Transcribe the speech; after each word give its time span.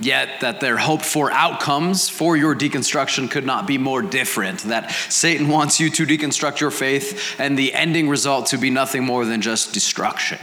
Yet, 0.01 0.41
that 0.41 0.61
their 0.61 0.79
hope 0.79 1.03
for 1.03 1.31
outcomes 1.31 2.09
for 2.09 2.35
your 2.35 2.57
deconstruction 2.57 3.31
could 3.31 3.45
not 3.45 3.67
be 3.67 3.77
more 3.77 4.01
different. 4.01 4.61
That 4.61 4.91
Satan 4.91 5.49
wants 5.49 5.79
you 5.79 5.91
to 5.91 6.07
deconstruct 6.07 6.61
your 6.61 6.71
faith, 6.71 7.39
and 7.39 7.59
the 7.59 7.75
ending 7.75 8.09
result 8.09 8.47
to 8.47 8.59
be 8.59 8.71
nothing 8.71 9.05
more 9.05 9.27
than 9.27 9.43
just 9.43 9.75
destruction. 9.75 10.39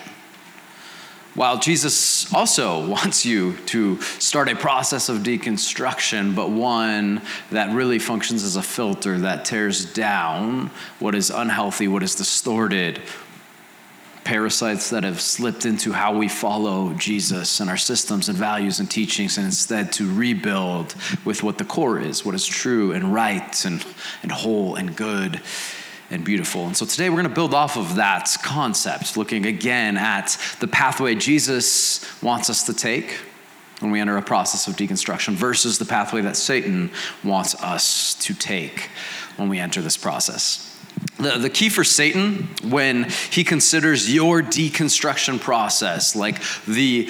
While 1.39 1.57
Jesus 1.57 2.33
also 2.33 2.85
wants 2.89 3.25
you 3.25 3.55
to 3.67 4.01
start 4.01 4.49
a 4.49 4.57
process 4.57 5.07
of 5.07 5.19
deconstruction, 5.19 6.35
but 6.35 6.49
one 6.49 7.21
that 7.49 7.73
really 7.73 7.97
functions 7.97 8.43
as 8.43 8.57
a 8.57 8.61
filter 8.61 9.17
that 9.19 9.45
tears 9.45 9.85
down 9.85 10.69
what 10.99 11.15
is 11.15 11.29
unhealthy, 11.29 11.87
what 11.87 12.03
is 12.03 12.13
distorted, 12.15 12.99
parasites 14.25 14.89
that 14.89 15.05
have 15.05 15.21
slipped 15.21 15.65
into 15.65 15.93
how 15.93 16.17
we 16.17 16.27
follow 16.27 16.93
Jesus 16.95 17.61
and 17.61 17.69
our 17.69 17.77
systems 17.77 18.27
and 18.27 18.37
values 18.37 18.81
and 18.81 18.91
teachings, 18.91 19.37
and 19.37 19.45
instead 19.45 19.93
to 19.93 20.13
rebuild 20.13 20.93
with 21.23 21.41
what 21.41 21.57
the 21.57 21.63
core 21.63 22.01
is, 22.01 22.25
what 22.25 22.35
is 22.35 22.45
true 22.45 22.91
and 22.91 23.13
right 23.13 23.63
and, 23.63 23.85
and 24.23 24.33
whole 24.33 24.75
and 24.75 24.93
good 24.93 25.39
and 26.09 26.23
beautiful. 26.25 26.65
And 26.65 26.75
so 26.75 26.85
today 26.85 27.09
we're 27.09 27.17
going 27.17 27.29
to 27.29 27.35
build 27.35 27.53
off 27.53 27.77
of 27.77 27.95
that 27.95 28.35
concept, 28.43 29.15
looking 29.15 29.45
again 29.45 29.97
at 29.97 30.37
the 30.59 30.67
pathway 30.67 31.15
Jesus 31.15 32.05
wants 32.21 32.49
us 32.49 32.63
to 32.63 32.73
take 32.73 33.11
when 33.79 33.91
we 33.91 33.99
enter 33.99 34.17
a 34.17 34.21
process 34.21 34.67
of 34.67 34.75
deconstruction 34.75 35.33
versus 35.33 35.77
the 35.77 35.85
pathway 35.85 36.21
that 36.21 36.35
Satan 36.35 36.91
wants 37.23 37.55
us 37.55 38.15
to 38.15 38.33
take 38.33 38.89
when 39.37 39.49
we 39.49 39.59
enter 39.59 39.81
this 39.81 39.97
process. 39.97 40.65
The, 41.17 41.37
the 41.37 41.49
key 41.49 41.69
for 41.69 41.83
Satan 41.83 42.49
when 42.63 43.09
he 43.31 43.43
considers 43.43 44.13
your 44.13 44.41
deconstruction 44.41 45.39
process, 45.39 46.15
like 46.15 46.41
the 46.65 47.09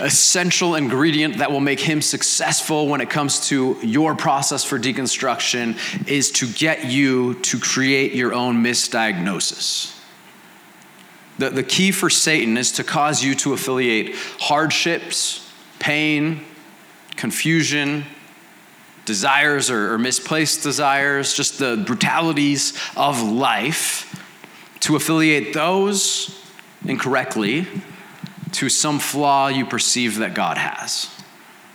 essential 0.00 0.74
ingredient 0.74 1.38
that 1.38 1.50
will 1.50 1.60
make 1.60 1.80
him 1.80 2.02
successful 2.02 2.88
when 2.88 3.00
it 3.00 3.10
comes 3.10 3.48
to 3.48 3.78
your 3.82 4.14
process 4.14 4.64
for 4.64 4.78
deconstruction 4.78 5.76
is 6.08 6.30
to 6.32 6.46
get 6.46 6.86
you 6.86 7.34
to 7.34 7.58
create 7.58 8.12
your 8.12 8.32
own 8.32 8.62
misdiagnosis. 8.62 9.98
The, 11.38 11.50
the 11.50 11.62
key 11.62 11.92
for 11.92 12.08
Satan 12.08 12.56
is 12.56 12.72
to 12.72 12.84
cause 12.84 13.22
you 13.22 13.34
to 13.36 13.52
affiliate 13.52 14.14
hardships, 14.38 15.52
pain, 15.78 16.44
confusion, 17.16 18.04
desires 19.04 19.70
or, 19.70 19.92
or 19.92 19.98
misplaced 19.98 20.62
desires, 20.62 21.32
just 21.34 21.58
the 21.58 21.82
brutalities 21.86 22.78
of 22.96 23.22
life, 23.22 24.12
to 24.80 24.96
affiliate 24.96 25.52
those 25.52 26.42
incorrectly 26.86 27.66
to 28.52 28.68
some 28.68 28.98
flaw 28.98 29.48
you 29.48 29.66
perceive 29.66 30.18
that 30.18 30.34
God 30.34 30.58
has. 30.58 31.10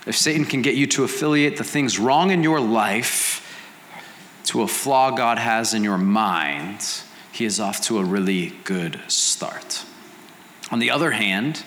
If 0.06 0.16
Satan 0.16 0.44
can 0.44 0.62
get 0.62 0.74
you 0.74 0.86
to 0.88 1.04
affiliate 1.04 1.56
the 1.56 1.64
things 1.64 1.98
wrong 1.98 2.30
in 2.30 2.42
your 2.42 2.60
life 2.60 3.38
to 4.44 4.62
a 4.62 4.68
flaw 4.68 5.10
God 5.10 5.38
has 5.38 5.74
in 5.74 5.84
your 5.84 5.98
mind, 5.98 6.80
he 7.30 7.44
is 7.44 7.60
off 7.60 7.80
to 7.82 7.98
a 7.98 8.04
really 8.04 8.54
good 8.64 9.00
start. 9.08 9.84
On 10.70 10.78
the 10.78 10.90
other 10.90 11.12
hand, 11.12 11.64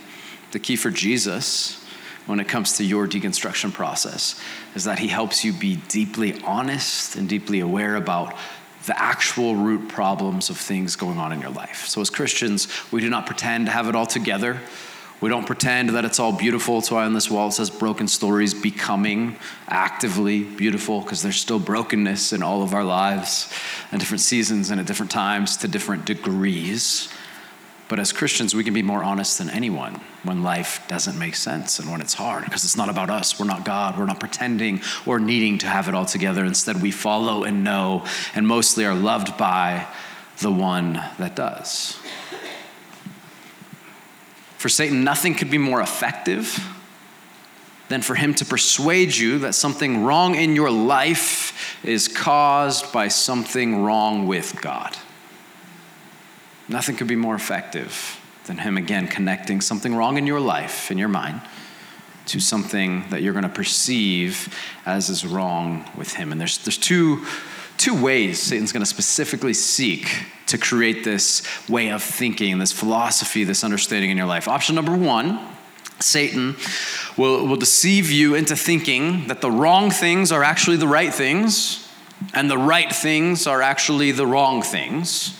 the 0.52 0.60
key 0.60 0.76
for 0.76 0.90
Jesus 0.90 1.82
when 2.26 2.40
it 2.40 2.48
comes 2.48 2.78
to 2.78 2.84
your 2.84 3.08
deconstruction 3.08 3.72
process 3.72 4.40
is 4.74 4.84
that 4.86 5.00
he 5.00 5.08
helps 5.08 5.46
you 5.46 5.54
be 5.54 5.76
deeply 5.88 6.42
honest 6.42 7.16
and 7.16 7.30
deeply 7.30 7.60
aware 7.60 7.96
about 7.96 8.36
the 8.86 9.00
actual 9.00 9.56
root 9.56 9.90
problems 9.90 10.50
of 10.50 10.58
things 10.58 10.96
going 10.96 11.18
on 11.18 11.32
in 11.32 11.42
your 11.42 11.50
life. 11.50 11.86
So, 11.88 12.02
as 12.02 12.10
Christians, 12.10 12.68
we 12.92 13.02
do 13.02 13.10
not 13.10 13.26
pretend 13.26 13.66
to 13.68 13.72
have 13.72 13.88
it 13.88 13.96
all 13.96 14.06
together. 14.06 14.60
We 15.26 15.32
don't 15.32 15.48
pretend 15.48 15.90
that 15.90 16.06
it's 16.06 16.20
all 16.20 16.32
beautiful. 16.32 16.76
That's 16.76 16.92
why 16.92 17.04
on 17.04 17.14
this 17.16 17.32
wall 17.32 17.48
it 17.48 17.54
says 17.54 17.72
broken 17.72 18.08
stories 18.08 18.54
becoming 18.54 19.38
actively 19.68 20.44
beautiful, 20.44 21.02
because 21.02 21.24
there's 21.24 21.42
still 21.42 21.58
brokenness 21.58 22.32
in 22.32 22.44
all 22.44 22.62
of 22.62 22.76
our 22.76 22.84
lives 22.84 23.52
and 23.92 24.00
different 24.00 24.22
seasons 24.22 24.70
and 24.70 24.80
at 24.80 24.86
different 24.86 25.12
times 25.12 25.58
to 25.58 25.68
different 25.68 26.06
degrees. 26.06 27.10
But 27.88 27.98
as 27.98 28.14
Christians, 28.14 28.54
we 28.54 28.64
can 28.64 28.76
be 28.76 28.84
more 28.84 29.04
honest 29.04 29.40
than 29.40 29.50
anyone 29.50 30.00
when 30.22 30.44
life 30.44 30.88
doesn't 30.88 31.18
make 31.18 31.34
sense 31.34 31.80
and 31.80 31.90
when 31.90 32.02
it's 32.02 32.14
hard, 32.14 32.46
because 32.46 32.64
it's 32.64 32.78
not 32.78 32.90
about 32.90 33.10
us. 33.10 33.40
We're 33.40 33.48
not 33.48 33.66
God. 33.66 33.98
We're 33.98 34.06
not 34.06 34.20
pretending 34.20 34.82
or 35.08 35.20
needing 35.20 35.58
to 35.58 35.66
have 35.66 35.88
it 35.88 35.96
all 35.96 36.06
together. 36.06 36.46
Instead, 36.46 36.84
we 36.84 36.92
follow 36.92 37.46
and 37.46 37.64
know 37.64 38.06
and 38.36 38.46
mostly 38.46 38.86
are 38.86 38.94
loved 38.94 39.40
by 39.40 39.88
the 40.38 40.52
one 40.52 40.94
that 41.18 41.36
does. 41.36 41.98
For 44.66 44.70
Satan, 44.70 45.04
nothing 45.04 45.36
could 45.36 45.52
be 45.52 45.60
more 45.60 45.80
effective 45.80 46.60
than 47.88 48.02
for 48.02 48.16
him 48.16 48.34
to 48.34 48.46
persuade 48.46 49.16
you 49.16 49.38
that 49.38 49.54
something 49.54 50.04
wrong 50.04 50.34
in 50.34 50.56
your 50.56 50.72
life 50.72 51.78
is 51.86 52.08
caused 52.08 52.92
by 52.92 53.10
something 53.10 53.84
wrong 53.84 54.26
with 54.26 54.60
God. 54.64 54.98
Nothing 56.68 56.96
could 56.96 57.06
be 57.06 57.16
more 57.16 57.36
effective 57.36 58.20
than 58.46 58.58
him 58.58 58.76
again 58.76 59.08
connecting 59.08 59.62
something 59.62 59.94
wrong 59.94 60.18
in 60.18 60.26
your 60.26 60.40
life, 60.40 60.90
in 60.90 60.98
your 60.98 61.10
mind, 61.10 61.42
to 62.26 62.40
something 62.40 63.08
that 63.12 63.22
you're 63.22 63.34
going 63.34 63.44
to 63.44 63.50
perceive 63.50 64.52
as 64.84 65.12
is 65.12 65.28
wrong 65.28 65.88
with 65.96 66.14
him. 66.14 66.32
And 66.32 66.42
there's, 66.42 66.58
there's 66.58 66.80
two, 66.80 67.24
two 67.78 68.02
ways 68.02 68.42
Satan's 68.42 68.72
going 68.72 68.82
to 68.82 68.90
specifically 68.90 69.54
seek 69.54 70.26
to 70.48 70.58
create 70.58 71.04
this 71.04 71.44
way 71.70 71.90
of 71.90 72.04
thinking, 72.04 72.60
this 72.60 72.72
philosophy, 72.72 73.44
this 73.44 73.64
understanding 73.64 74.12
in 74.12 74.18
your 74.18 74.28
life. 74.28 74.48
Option 74.48 74.76
number 74.76 74.96
one 74.96 75.40
Satan 76.00 76.56
will, 77.18 77.48
will 77.48 77.56
deceive 77.56 78.12
you 78.12 78.36
into 78.36 78.56
thinking 78.56 79.28
that 79.28 79.42
the 79.42 79.52
wrong 79.52 79.92
things 79.92 80.32
are 80.32 80.44
actually 80.44 80.78
the 80.78 80.88
right 80.88 81.14
things, 81.14 81.90
and 82.34 82.50
the 82.50 82.58
right 82.58 82.94
things 82.94 83.48
are 83.48 83.62
actually 83.62 84.12
the 84.12 84.28
wrong 84.28 84.62
things. 84.62 85.40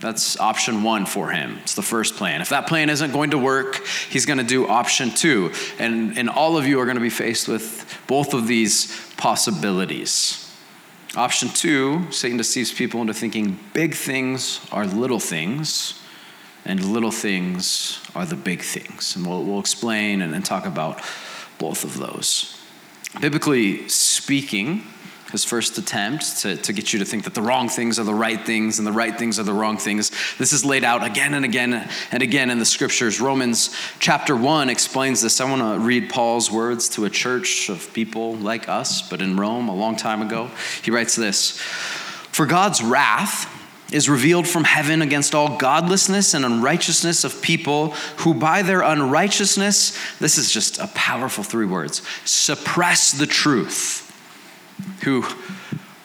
That's 0.00 0.38
option 0.38 0.84
one 0.84 1.06
for 1.06 1.30
him. 1.30 1.58
It's 1.62 1.74
the 1.74 1.82
first 1.82 2.14
plan. 2.14 2.40
If 2.40 2.50
that 2.50 2.68
plan 2.68 2.88
isn't 2.88 3.12
going 3.12 3.30
to 3.30 3.38
work, 3.38 3.84
he's 4.08 4.26
going 4.26 4.38
to 4.38 4.44
do 4.44 4.66
option 4.66 5.10
two. 5.10 5.52
And, 5.78 6.16
and 6.16 6.30
all 6.30 6.56
of 6.56 6.66
you 6.66 6.78
are 6.80 6.84
going 6.84 6.96
to 6.96 7.00
be 7.00 7.10
faced 7.10 7.48
with 7.48 8.00
both 8.06 8.32
of 8.32 8.46
these 8.46 9.12
possibilities. 9.16 10.47
Option 11.18 11.48
two 11.48 12.06
Satan 12.12 12.36
deceives 12.36 12.70
people 12.70 13.00
into 13.00 13.12
thinking 13.12 13.58
big 13.72 13.92
things 13.92 14.64
are 14.70 14.86
little 14.86 15.18
things, 15.18 16.00
and 16.64 16.92
little 16.92 17.10
things 17.10 18.00
are 18.14 18.24
the 18.24 18.36
big 18.36 18.62
things. 18.62 19.16
And 19.16 19.26
we'll, 19.26 19.42
we'll 19.42 19.58
explain 19.58 20.22
and, 20.22 20.32
and 20.32 20.44
talk 20.44 20.64
about 20.64 21.02
both 21.58 21.82
of 21.82 21.98
those. 21.98 22.56
Biblically 23.20 23.88
speaking, 23.88 24.84
his 25.32 25.44
first 25.44 25.76
attempt 25.76 26.38
to, 26.38 26.56
to 26.56 26.72
get 26.72 26.92
you 26.92 26.98
to 27.00 27.04
think 27.04 27.24
that 27.24 27.34
the 27.34 27.42
wrong 27.42 27.68
things 27.68 27.98
are 27.98 28.04
the 28.04 28.14
right 28.14 28.40
things 28.46 28.78
and 28.78 28.86
the 28.86 28.92
right 28.92 29.18
things 29.18 29.38
are 29.38 29.42
the 29.42 29.52
wrong 29.52 29.76
things. 29.76 30.10
This 30.38 30.52
is 30.52 30.64
laid 30.64 30.84
out 30.84 31.04
again 31.04 31.34
and 31.34 31.44
again 31.44 31.88
and 32.10 32.22
again 32.22 32.48
in 32.48 32.58
the 32.58 32.64
scriptures. 32.64 33.20
Romans 33.20 33.74
chapter 33.98 34.34
1 34.34 34.70
explains 34.70 35.20
this. 35.20 35.40
I 35.40 35.50
want 35.50 35.60
to 35.60 35.86
read 35.86 36.08
Paul's 36.08 36.50
words 36.50 36.88
to 36.90 37.04
a 37.04 37.10
church 37.10 37.68
of 37.68 37.92
people 37.92 38.36
like 38.36 38.68
us, 38.68 39.06
but 39.08 39.20
in 39.20 39.36
Rome 39.36 39.68
a 39.68 39.74
long 39.74 39.96
time 39.96 40.22
ago. 40.22 40.50
He 40.82 40.90
writes 40.90 41.14
this 41.14 41.58
For 41.60 42.46
God's 42.46 42.82
wrath 42.82 43.54
is 43.92 44.08
revealed 44.08 44.48
from 44.48 44.64
heaven 44.64 45.02
against 45.02 45.34
all 45.34 45.58
godlessness 45.58 46.32
and 46.32 46.44
unrighteousness 46.44 47.24
of 47.24 47.42
people 47.42 47.90
who 48.18 48.32
by 48.32 48.62
their 48.62 48.80
unrighteousness, 48.82 50.18
this 50.18 50.38
is 50.38 50.50
just 50.50 50.78
a 50.78 50.86
powerful 50.88 51.44
three 51.44 51.64
words, 51.66 52.02
suppress 52.24 53.12
the 53.12 53.26
truth 53.26 54.07
who 55.04 55.24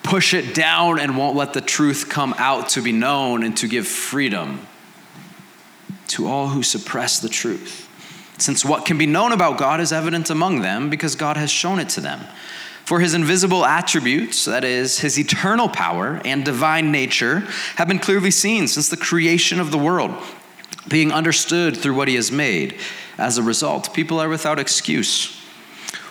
push 0.02 0.34
it 0.34 0.54
down 0.54 1.00
and 1.00 1.16
won't 1.16 1.36
let 1.36 1.54
the 1.54 1.60
truth 1.60 2.08
come 2.08 2.34
out 2.38 2.68
to 2.70 2.82
be 2.82 2.92
known 2.92 3.42
and 3.42 3.56
to 3.56 3.66
give 3.66 3.88
freedom 3.88 4.66
to 6.08 6.26
all 6.26 6.48
who 6.48 6.62
suppress 6.62 7.18
the 7.18 7.28
truth. 7.28 7.88
Since 8.38 8.64
what 8.64 8.84
can 8.84 8.98
be 8.98 9.06
known 9.06 9.32
about 9.32 9.58
God 9.58 9.80
is 9.80 9.92
evident 9.92 10.28
among 10.28 10.60
them 10.60 10.90
because 10.90 11.14
God 11.14 11.36
has 11.36 11.50
shown 11.50 11.78
it 11.78 11.88
to 11.90 12.00
them. 12.00 12.20
For 12.84 13.00
his 13.00 13.14
invisible 13.14 13.64
attributes, 13.64 14.44
that 14.44 14.62
is, 14.62 14.98
his 14.98 15.18
eternal 15.18 15.68
power 15.70 16.20
and 16.24 16.44
divine 16.44 16.92
nature, 16.92 17.40
have 17.76 17.88
been 17.88 17.98
clearly 17.98 18.30
seen 18.30 18.68
since 18.68 18.90
the 18.90 18.96
creation 18.96 19.58
of 19.58 19.70
the 19.70 19.78
world, 19.78 20.12
being 20.86 21.10
understood 21.10 21.76
through 21.76 21.94
what 21.94 22.08
he 22.08 22.16
has 22.16 22.30
made. 22.30 22.78
As 23.16 23.38
a 23.38 23.42
result, 23.42 23.94
people 23.94 24.20
are 24.20 24.28
without 24.28 24.58
excuse. 24.58 25.40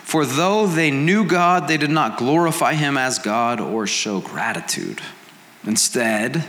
For 0.04 0.26
though 0.26 0.68
they 0.68 0.92
knew 0.92 1.26
God, 1.26 1.68
they 1.68 1.78
did 1.78 1.90
not 1.90 2.18
glorify 2.18 2.76
him 2.76 2.98
as 2.98 3.20
God 3.20 3.60
or 3.60 3.88
show 3.88 4.20
gratitude. 4.22 5.02
Instead, 5.66 6.46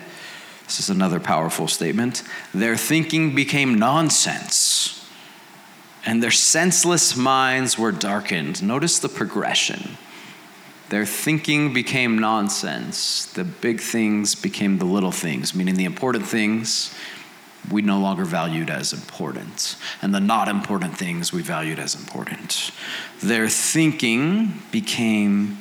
this 0.64 0.80
is 0.80 0.90
another 0.90 1.20
powerful 1.20 1.68
statement, 1.68 2.22
their 2.52 2.76
thinking 2.76 3.34
became 3.34 3.74
nonsense 3.76 4.94
and 6.06 6.22
their 6.22 6.30
senseless 6.30 7.16
minds 7.16 7.78
were 7.78 7.92
darkened. 7.92 8.62
Notice 8.62 8.98
the 8.98 9.08
progression. 9.08 9.96
Their 10.90 11.06
thinking 11.06 11.72
became 11.72 12.18
nonsense. 12.18 13.26
The 13.26 13.44
big 13.44 13.80
things 13.80 14.34
became 14.34 14.78
the 14.78 14.84
little 14.84 15.12
things, 15.12 15.54
meaning 15.54 15.76
the 15.76 15.86
important 15.86 16.26
things 16.26 16.94
we 17.70 17.82
no 17.82 17.98
longer 17.98 18.24
valued 18.24 18.70
as 18.70 18.92
important, 18.92 19.76
and 20.02 20.14
the 20.14 20.20
not 20.20 20.48
important 20.48 20.96
things 20.96 21.32
we 21.32 21.42
valued 21.42 21.78
as 21.78 21.94
important. 21.94 22.70
Their 23.22 23.48
thinking 23.48 24.62
became 24.70 25.58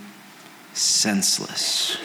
senseless, 0.73 1.97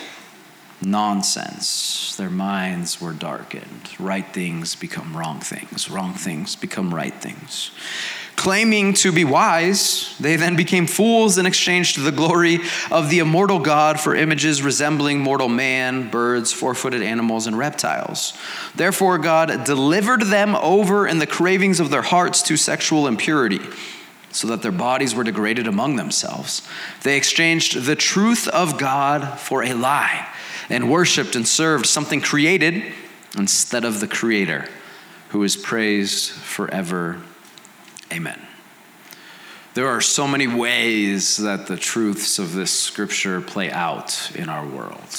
nonsense. 0.83 2.17
Their 2.17 2.31
minds 2.31 3.01
were 3.01 3.13
darkened. 3.13 3.91
Right 3.99 4.27
things 4.27 4.75
become 4.75 5.17
wrong 5.17 5.41
things, 5.41 5.91
wrong 5.91 6.15
things 6.15 6.57
become 6.57 6.95
right 6.95 7.15
things. 7.15 7.71
Claiming 8.39 8.95
to 8.95 9.11
be 9.11 9.25
wise, 9.25 10.15
they 10.21 10.37
then 10.37 10.55
became 10.55 10.87
fools 10.87 11.39
and 11.39 11.49
exchanged 11.49 12.01
the 12.01 12.13
glory 12.13 12.61
of 12.89 13.11
the 13.11 13.19
immortal 13.19 13.59
God 13.59 13.99
for 13.99 14.15
images 14.15 14.63
resembling 14.63 15.19
mortal 15.19 15.49
man, 15.49 16.09
birds, 16.09 16.53
four 16.53 16.73
footed 16.73 17.03
animals, 17.03 17.49
and 17.49 17.59
reptiles. 17.59 18.39
Therefore, 18.77 19.19
God 19.19 19.65
delivered 19.65 20.23
them 20.23 20.55
over 20.55 21.05
in 21.05 21.19
the 21.19 21.27
cravings 21.27 21.81
of 21.81 21.91
their 21.91 22.03
hearts 22.03 22.41
to 22.43 22.57
sexual 22.57 23.09
impurity, 23.09 23.59
so 24.31 24.47
that 24.47 24.63
their 24.63 24.71
bodies 24.71 25.17
were 25.17 25.25
degraded 25.25 25.67
among 25.67 25.97
themselves. 25.97 26.63
They 27.03 27.17
exchanged 27.17 27.87
the 27.87 27.97
truth 27.97 28.47
of 28.47 28.79
God 28.79 29.41
for 29.41 29.65
a 29.65 29.75
lie 29.75 30.29
and 30.71 30.89
worshiped 30.89 31.35
and 31.35 31.47
served 31.47 31.87
something 31.87 32.21
created 32.21 32.85
instead 33.37 33.85
of 33.85 33.99
the 33.99 34.07
Creator, 34.07 34.69
who 35.31 35.43
is 35.43 35.57
praised 35.57 36.31
forever 36.31 37.21
Amen. 38.13 38.41
There 39.75 39.89
are 39.89 40.01
so 40.01 40.27
many 40.27 40.47
ways 40.47 41.37
that 41.37 41.67
the 41.67 41.77
truths 41.77 42.39
of 42.39 42.55
this 42.55 42.71
scripture 42.71 43.41
play 43.41 43.71
out 43.71 44.33
in 44.35 44.49
our 44.49 44.67
world. 44.67 45.15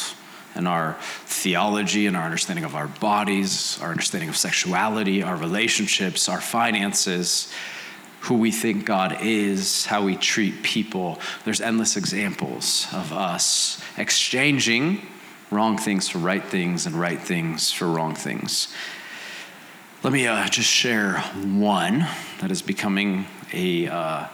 in 0.56 0.68
our 0.68 0.98
theology 1.26 2.06
and 2.06 2.18
our 2.18 2.24
understanding 2.24 2.66
of 2.66 2.76
our 2.76 2.88
bodies, 2.88 3.80
our 3.82 3.92
understanding 3.92 4.30
of 4.30 4.36
sexuality, 4.36 5.24
our 5.24 5.38
relationships, 5.38 6.28
our 6.28 6.42
finances, 6.42 7.52
who 8.22 8.36
we 8.36 8.52
think 8.52 8.86
God 8.86 9.18
is, 9.22 9.86
how 9.86 10.04
we 10.04 10.16
treat 10.18 10.62
people. 10.62 11.20
There's 11.46 11.62
endless 11.62 11.96
examples 11.96 12.88
of 12.92 13.14
us 13.14 13.82
exchanging 13.98 15.08
wrong 15.52 15.78
things 15.78 16.10
for 16.10 16.18
right 16.18 16.44
things 16.44 16.86
and 16.86 16.96
right 16.96 17.20
things 17.20 17.72
for 17.72 17.88
wrong 17.88 18.14
things. 18.14 18.74
Let 20.02 20.14
me 20.14 20.28
uh, 20.28 20.48
just 20.48 20.70
share 20.70 21.20
one 21.44 22.08
that 22.40 22.52
is 22.52 22.62
becoming 22.62 23.26
a 23.52 23.88
uh, 23.88 24.28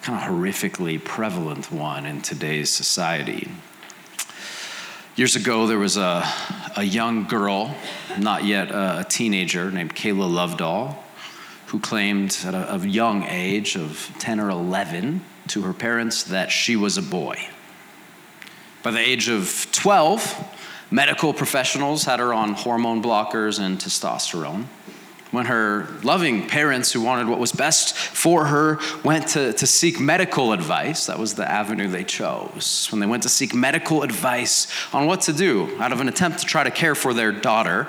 kind 0.00 0.16
of 0.16 0.28
horrifically 0.28 1.02
prevalent 1.02 1.72
one 1.72 2.06
in 2.06 2.22
today's 2.22 2.70
society. 2.70 3.50
Years 5.16 5.34
ago, 5.34 5.66
there 5.66 5.80
was 5.80 5.96
a, 5.96 6.24
a 6.76 6.84
young 6.84 7.24
girl, 7.24 7.74
not 8.16 8.44
yet 8.44 8.70
a 8.70 9.04
teenager, 9.08 9.72
named 9.72 9.96
Kayla 9.96 10.30
Lovdahl, 10.30 10.94
who 11.66 11.80
claimed 11.80 12.38
at 12.44 12.54
a, 12.54 12.76
a 12.76 12.78
young 12.86 13.24
age 13.24 13.74
of 13.74 14.08
10 14.20 14.38
or 14.38 14.50
11 14.50 15.24
to 15.48 15.62
her 15.62 15.72
parents 15.72 16.22
that 16.22 16.52
she 16.52 16.76
was 16.76 16.96
a 16.96 17.02
boy. 17.02 17.48
By 18.84 18.92
the 18.92 19.00
age 19.00 19.28
of 19.28 19.66
12, 19.72 20.92
medical 20.92 21.34
professionals 21.34 22.04
had 22.04 22.20
her 22.20 22.32
on 22.32 22.52
hormone 22.54 23.02
blockers 23.02 23.58
and 23.58 23.78
testosterone 23.78 24.66
when 25.32 25.46
her 25.46 25.88
loving 26.02 26.46
parents, 26.46 26.92
who 26.92 27.00
wanted 27.00 27.26
what 27.26 27.38
was 27.38 27.52
best 27.52 27.96
for 27.96 28.46
her, 28.46 28.78
went 29.02 29.28
to, 29.28 29.54
to 29.54 29.66
seek 29.66 29.98
medical 29.98 30.52
advice, 30.52 31.06
that 31.06 31.18
was 31.18 31.34
the 31.34 31.50
avenue 31.50 31.88
they 31.88 32.04
chose. 32.04 32.86
When 32.92 33.00
they 33.00 33.06
went 33.06 33.22
to 33.24 33.30
seek 33.30 33.54
medical 33.54 34.02
advice 34.02 34.70
on 34.92 35.06
what 35.06 35.22
to 35.22 35.32
do 35.32 35.74
out 35.80 35.90
of 35.90 36.00
an 36.00 36.08
attempt 36.08 36.40
to 36.40 36.44
try 36.44 36.62
to 36.62 36.70
care 36.70 36.94
for 36.94 37.14
their 37.14 37.32
daughter, 37.32 37.88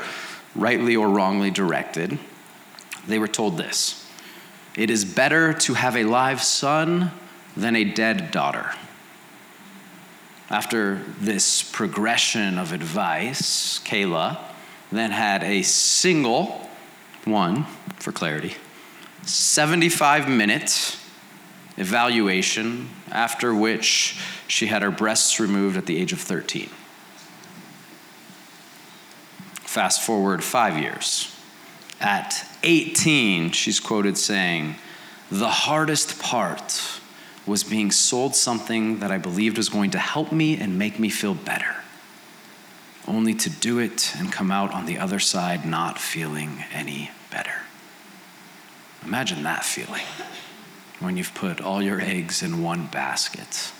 rightly 0.55 0.95
or 0.95 1.09
wrongly 1.09 1.51
directed, 1.51 2.17
they 3.07 3.19
were 3.19 3.27
told 3.27 3.57
this 3.57 4.09
It 4.77 4.89
is 4.89 5.03
better 5.03 5.51
to 5.53 5.73
have 5.73 5.97
a 5.97 6.05
live 6.05 6.41
son 6.41 7.11
than 7.57 7.75
a 7.75 7.83
dead 7.83 8.31
daughter. 8.31 8.71
After 10.49 11.01
this 11.19 11.61
progression 11.61 12.57
of 12.57 12.71
advice, 12.71 13.79
Kayla 13.79 14.37
then 14.93 15.11
had 15.11 15.43
a 15.43 15.63
single 15.63 16.62
one, 17.25 17.65
for 17.97 18.11
clarity, 18.11 18.55
75 19.23 20.27
minutes 20.27 20.99
evaluation, 21.77 22.89
after 23.11 23.53
which 23.53 24.19
she 24.47 24.67
had 24.67 24.81
her 24.81 24.91
breasts 24.91 25.39
removed 25.39 25.77
at 25.77 25.85
the 25.85 25.97
age 25.97 26.13
of 26.13 26.19
13. 26.19 26.69
Fast 29.61 30.01
forward 30.05 30.43
five 30.43 30.77
years. 30.77 31.35
At 31.99 32.45
18, 32.63 33.51
she's 33.51 33.79
quoted 33.79 34.17
saying, 34.17 34.75
The 35.31 35.49
hardest 35.49 36.21
part 36.21 36.99
was 37.47 37.63
being 37.63 37.91
sold 37.91 38.35
something 38.35 38.99
that 38.99 39.11
I 39.11 39.17
believed 39.17 39.57
was 39.57 39.69
going 39.69 39.91
to 39.91 39.99
help 39.99 40.31
me 40.31 40.57
and 40.57 40.77
make 40.77 40.99
me 40.99 41.09
feel 41.09 41.33
better 41.33 41.82
only 43.07 43.33
to 43.33 43.49
do 43.49 43.79
it 43.79 44.13
and 44.17 44.31
come 44.31 44.51
out 44.51 44.73
on 44.73 44.85
the 44.85 44.97
other 44.97 45.19
side 45.19 45.65
not 45.65 45.99
feeling 45.99 46.63
any 46.73 47.11
better. 47.31 47.61
Imagine 49.05 49.43
that 49.43 49.65
feeling 49.65 50.03
when 50.99 51.17
you've 51.17 51.33
put 51.33 51.59
all 51.59 51.81
your 51.81 51.99
eggs 51.99 52.41
in 52.41 52.63
one 52.63 52.87
basket 52.87 53.71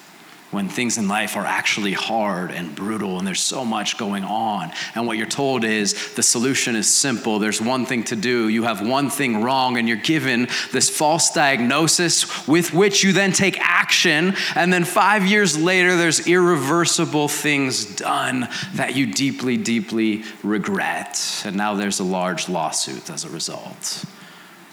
when 0.54 0.70
things 0.70 0.98
in 0.98 1.08
life 1.08 1.36
are 1.36 1.46
actually 1.46 1.94
hard 1.94 2.52
and 2.52 2.76
brutal 2.76 3.18
and 3.18 3.28
there's 3.28 3.42
so 3.42 3.66
much 3.66 3.98
going 3.98 4.24
on. 4.24 4.72
And 4.96 5.08
what 5.08 5.18
you're 5.18 5.26
told 5.26 5.64
is 5.64 6.14
the 6.14 6.24
solution 6.24 6.76
is 6.76 6.94
simple. 6.94 7.40
There's 7.40 7.62
one 7.62 7.86
thing 7.86 8.04
to 8.06 8.16
do. 8.16 8.48
You 8.48 8.64
have 8.64 8.86
one 8.86 9.10
thing 9.10 9.42
wrong, 9.42 9.78
and 9.78 9.88
you're 9.88 9.98
given 9.98 10.48
this 10.72 10.90
false 10.90 11.32
diagnosis 11.32 12.48
with 12.48 12.74
which 12.74 13.04
you 13.04 13.14
then 13.14 13.32
take 13.32 13.60
action. 13.60 14.36
And 14.56 14.72
then 14.72 14.86
five 14.86 15.26
years 15.26 15.58
later, 15.58 15.98
there's 15.98 16.28
irreversible 16.28 17.28
things 17.28 17.96
done 17.96 18.48
that 18.76 18.96
you 18.96 19.08
deeply, 19.08 19.58
deeply 19.58 20.24
regret. 20.44 21.44
And 21.46 21.56
now 21.56 21.74
there's 21.74 22.00
a 22.00 22.04
large 22.04 22.48
lawsuit 22.50 23.10
as 23.10 23.24
a 23.24 23.30
result. 23.30 24.06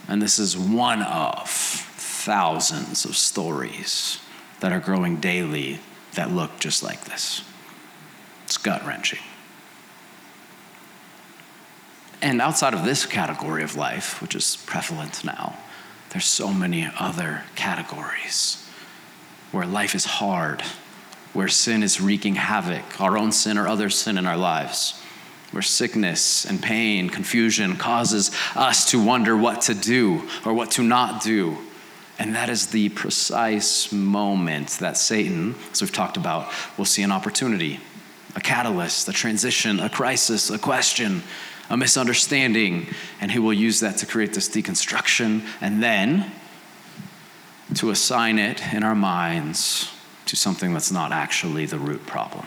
And 0.08 0.20
this 0.20 0.38
is 0.38 0.58
one 0.58 1.02
of 1.02 1.48
thousands 1.48 3.04
of 3.04 3.16
stories 3.16 4.18
that 4.60 4.72
are 4.72 4.80
growing 4.80 5.16
daily 5.16 5.80
that 6.14 6.30
look 6.30 6.58
just 6.58 6.82
like 6.82 7.04
this. 7.04 7.42
It's 8.44 8.56
gut 8.56 8.84
wrenching. 8.86 9.20
And 12.22 12.40
outside 12.40 12.74
of 12.74 12.84
this 12.84 13.06
category 13.06 13.62
of 13.62 13.76
life, 13.76 14.20
which 14.20 14.34
is 14.34 14.56
prevalent 14.66 15.24
now, 15.24 15.58
there's 16.10 16.26
so 16.26 16.52
many 16.52 16.90
other 16.98 17.44
categories 17.54 18.66
where 19.52 19.66
life 19.66 19.94
is 19.94 20.04
hard 20.04 20.62
where 21.32 21.48
sin 21.48 21.82
is 21.82 22.00
wreaking 22.00 22.34
havoc, 22.34 23.00
our 23.00 23.16
own 23.16 23.32
sin 23.32 23.56
or 23.56 23.68
other 23.68 23.88
sin 23.88 24.18
in 24.18 24.26
our 24.26 24.36
lives, 24.36 25.00
where 25.52 25.62
sickness 25.62 26.44
and 26.44 26.62
pain, 26.62 27.08
confusion 27.08 27.76
causes 27.76 28.30
us 28.54 28.90
to 28.90 29.02
wonder 29.02 29.36
what 29.36 29.62
to 29.62 29.74
do 29.74 30.28
or 30.44 30.52
what 30.52 30.70
to 30.72 30.82
not 30.82 31.22
do. 31.22 31.56
And 32.20 32.34
that 32.34 32.50
is 32.50 32.66
the 32.66 32.90
precise 32.90 33.90
moment 33.90 34.68
that 34.80 34.98
Satan, 34.98 35.54
as 35.72 35.80
we've 35.80 35.90
talked 35.90 36.18
about, 36.18 36.52
will 36.76 36.84
see 36.84 37.02
an 37.02 37.10
opportunity, 37.10 37.80
a 38.36 38.40
catalyst, 38.42 39.08
a 39.08 39.12
transition, 39.12 39.80
a 39.80 39.88
crisis, 39.88 40.50
a 40.50 40.58
question, 40.58 41.22
a 41.70 41.78
misunderstanding, 41.78 42.88
and 43.22 43.32
he 43.32 43.38
will 43.38 43.54
use 43.54 43.80
that 43.80 43.96
to 43.96 44.06
create 44.06 44.34
this 44.34 44.50
deconstruction 44.50 45.46
and 45.62 45.82
then 45.82 46.30
to 47.76 47.88
assign 47.88 48.38
it 48.38 48.70
in 48.74 48.84
our 48.84 48.94
minds 48.94 49.90
to 50.26 50.36
something 50.36 50.74
that's 50.74 50.92
not 50.92 51.12
actually 51.12 51.64
the 51.64 51.78
root 51.78 52.04
problem. 52.06 52.44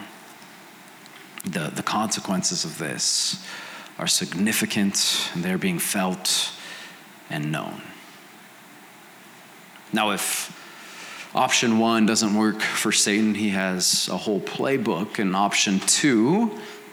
The, 1.46 1.72
the 1.74 1.82
consequences 1.82 2.64
of 2.64 2.78
this 2.78 3.44
are 3.98 4.06
significant 4.06 5.30
and 5.34 5.42
they're 5.42 5.58
being 5.58 5.80
felt 5.80 6.52
and 7.28 7.50
known. 7.50 7.82
Now, 9.94 10.10
if 10.10 10.50
option 11.34 11.78
one 11.78 12.04
doesn't 12.04 12.34
work 12.34 12.60
for 12.60 12.90
Satan, 12.90 13.34
he 13.34 13.50
has 13.50 14.08
a 14.08 14.16
whole 14.16 14.40
playbook, 14.40 15.20
and 15.20 15.36
option 15.36 15.78
two 15.80 16.50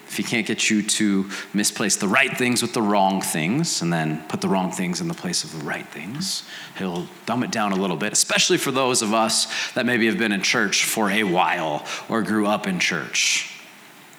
if 0.08 0.18
he 0.18 0.24
can't 0.24 0.46
get 0.46 0.70
you 0.70 0.84
to 0.84 1.30
misplace 1.54 1.96
the 1.96 2.08
right 2.08 2.38
things 2.38 2.62
with 2.62 2.74
the 2.74 2.82
wrong 2.82 3.22
things 3.22 3.82
and 3.82 3.94
then 3.94 4.22
put 4.28 4.42
the 4.42 4.50
wrong 4.50 4.70
things 4.70 5.00
in 5.00 5.08
the 5.08 5.14
place 5.14 5.46
of 5.46 5.58
the 5.58 5.64
right 5.64 5.88
things, 5.88 6.44
he'll 6.78 7.08
dumb 7.26 7.44
it 7.44 7.50
down 7.50 7.72
a 7.72 7.78
little 7.78 7.96
bit, 7.96 8.12
especially 8.12 8.58
for 8.58 8.72
those 8.72 9.02
of 9.02 9.14
us 9.14 9.72
that 9.72 9.86
maybe 9.86 10.08
have 10.08 10.18
been 10.18 10.34
in 10.34 10.42
church 10.42 10.84
for 10.84 11.10
a 11.10 11.24
while 11.24 11.86
or 12.10 12.22
grew 12.22 12.46
up 12.46 12.68
in 12.68 12.78
church. 12.78 13.58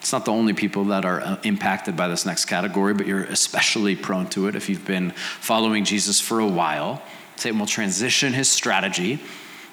It's 0.00 0.12
not 0.12 0.24
the 0.24 0.32
only 0.32 0.54
people 0.54 0.84
that 0.86 1.04
are 1.04 1.20
uh, 1.20 1.36
impacted 1.42 1.94
by 1.94 2.08
this 2.08 2.24
next 2.24 2.46
category, 2.46 2.94
but 2.94 3.06
you're 3.06 3.24
especially 3.24 3.94
prone 3.94 4.28
to 4.30 4.48
it 4.48 4.56
if 4.56 4.70
you've 4.70 4.86
been 4.86 5.10
following 5.10 5.84
Jesus 5.84 6.22
for 6.22 6.40
a 6.40 6.48
while. 6.48 7.02
Satan 7.42 7.58
will 7.58 7.66
transition 7.66 8.32
his 8.32 8.49
strategy 8.49 9.18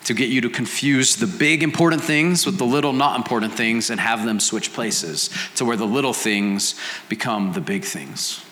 to 0.05 0.15
get 0.15 0.29
you 0.29 0.41
to 0.41 0.49
confuse 0.49 1.17
the 1.17 1.27
big 1.27 1.61
important 1.61 2.03
things 2.03 2.43
with 2.43 2.57
the 2.57 2.65
little 2.65 2.93
not 2.93 3.15
important 3.15 3.53
things 3.53 3.91
and 3.91 3.99
have 3.99 4.25
them 4.25 4.39
switch 4.39 4.73
places 4.73 5.29
to 5.53 5.65
where 5.65 5.77
the 5.77 5.85
little 5.85 6.13
things 6.13 6.73
become 7.09 7.53
the 7.53 7.61
big 7.61 7.85
things. 7.85 8.43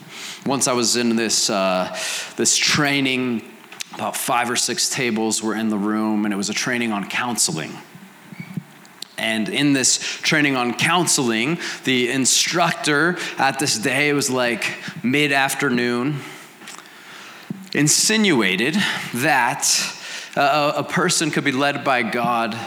Once 0.45 0.67
I 0.67 0.73
was 0.73 0.97
in 0.97 1.15
this, 1.15 1.49
uh, 1.49 1.97
this 2.35 2.55
training, 2.55 3.41
about 3.95 4.15
five 4.15 4.51
or 4.51 4.55
six 4.55 4.87
tables 4.87 5.41
were 5.41 5.55
in 5.55 5.69
the 5.69 5.79
room, 5.79 6.25
and 6.25 6.31
it 6.31 6.37
was 6.37 6.51
a 6.51 6.53
training 6.53 6.91
on 6.91 7.09
counseling. 7.09 7.71
And 9.17 9.49
in 9.49 9.73
this 9.73 9.97
training 9.97 10.55
on 10.55 10.75
counseling, 10.75 11.57
the 11.85 12.11
instructor 12.11 13.17
at 13.39 13.57
this 13.57 13.79
day, 13.79 14.13
was 14.13 14.29
like 14.29 14.77
mid 15.01 15.31
afternoon, 15.31 16.19
insinuated 17.77 18.75
that 19.13 19.69
uh, 20.35 20.73
a, 20.75 20.79
a 20.79 20.83
person 20.83 21.29
could 21.29 21.43
be 21.43 21.51
led 21.51 21.83
by 21.83 22.01
God 22.01 22.57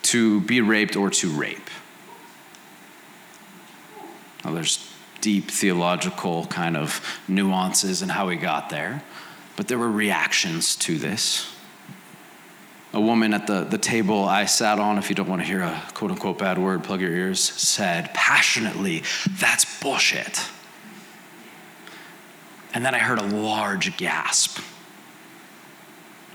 to 0.00 0.40
be 0.40 0.62
raped 0.62 0.96
or 0.96 1.10
to 1.10 1.30
rape. 1.30 1.68
Now, 4.42 4.52
there's 4.52 4.90
deep 5.20 5.50
theological 5.50 6.46
kind 6.46 6.76
of 6.78 7.02
nuances 7.28 8.00
in 8.00 8.08
how 8.08 8.28
we 8.28 8.36
got 8.36 8.70
there, 8.70 9.02
but 9.56 9.68
there 9.68 9.78
were 9.78 9.90
reactions 9.90 10.76
to 10.76 10.96
this. 10.96 11.50
A 12.94 13.00
woman 13.00 13.34
at 13.34 13.46
the, 13.46 13.64
the 13.64 13.78
table 13.78 14.24
I 14.24 14.46
sat 14.46 14.78
on, 14.78 14.96
if 14.96 15.10
you 15.10 15.14
don't 15.14 15.28
want 15.28 15.42
to 15.42 15.46
hear 15.46 15.60
a 15.60 15.82
quote 15.92 16.10
unquote 16.10 16.38
bad 16.38 16.58
word, 16.58 16.84
plug 16.84 17.02
your 17.02 17.10
ears, 17.10 17.40
said 17.40 18.14
passionately, 18.14 19.02
That's 19.38 19.80
bullshit. 19.82 20.40
And 22.74 22.84
then 22.84 22.94
I 22.94 22.98
heard 22.98 23.18
a 23.18 23.26
large 23.26 23.96
gasp. 23.96 24.58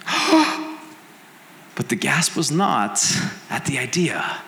But 1.75 1.87
the 1.87 1.95
gasp 1.95 2.35
was 2.35 2.51
not 2.51 3.01
at 3.49 3.63
the 3.63 3.79
idea 3.79 4.41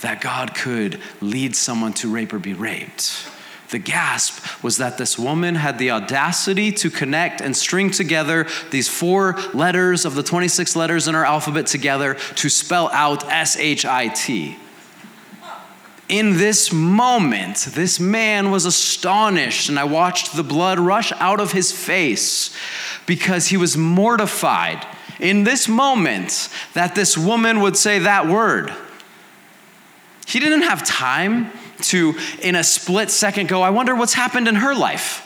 that 0.00 0.22
God 0.22 0.54
could 0.54 0.98
lead 1.20 1.54
someone 1.54 1.92
to 1.94 2.10
rape 2.10 2.32
or 2.32 2.38
be 2.38 2.54
raped. 2.54 3.28
The 3.68 3.78
gasp 3.78 4.62
was 4.64 4.78
that 4.78 4.96
this 4.96 5.18
woman 5.18 5.56
had 5.56 5.78
the 5.78 5.90
audacity 5.90 6.72
to 6.72 6.88
connect 6.88 7.42
and 7.42 7.54
string 7.54 7.90
together 7.90 8.46
these 8.70 8.88
four 8.88 9.34
letters 9.52 10.06
of 10.06 10.14
the 10.14 10.22
26 10.22 10.74
letters 10.76 11.08
in 11.08 11.14
our 11.14 11.26
alphabet 11.26 11.66
together 11.66 12.14
to 12.36 12.48
spell 12.48 12.88
out 12.88 13.30
S 13.30 13.58
H 13.58 13.84
I 13.84 14.08
T. 14.08 14.56
In 16.08 16.38
this 16.38 16.72
moment, 16.72 17.58
this 17.72 18.00
man 18.00 18.50
was 18.50 18.64
astonished, 18.64 19.68
and 19.68 19.78
I 19.78 19.84
watched 19.84 20.34
the 20.34 20.42
blood 20.42 20.78
rush 20.78 21.12
out 21.12 21.38
of 21.38 21.52
his 21.52 21.70
face 21.70 22.54
because 23.04 23.48
he 23.48 23.58
was 23.58 23.76
mortified 23.76 24.86
in 25.20 25.44
this 25.44 25.68
moment 25.68 26.48
that 26.72 26.94
this 26.94 27.18
woman 27.18 27.60
would 27.60 27.76
say 27.76 27.98
that 27.98 28.26
word. 28.26 28.72
He 30.26 30.40
didn't 30.40 30.62
have 30.62 30.84
time 30.84 31.50
to, 31.82 32.14
in 32.40 32.54
a 32.54 32.64
split 32.64 33.10
second, 33.10 33.48
go, 33.48 33.62
I 33.62 33.70
wonder 33.70 33.94
what's 33.94 34.14
happened 34.14 34.48
in 34.48 34.56
her 34.56 34.74
life. 34.74 35.24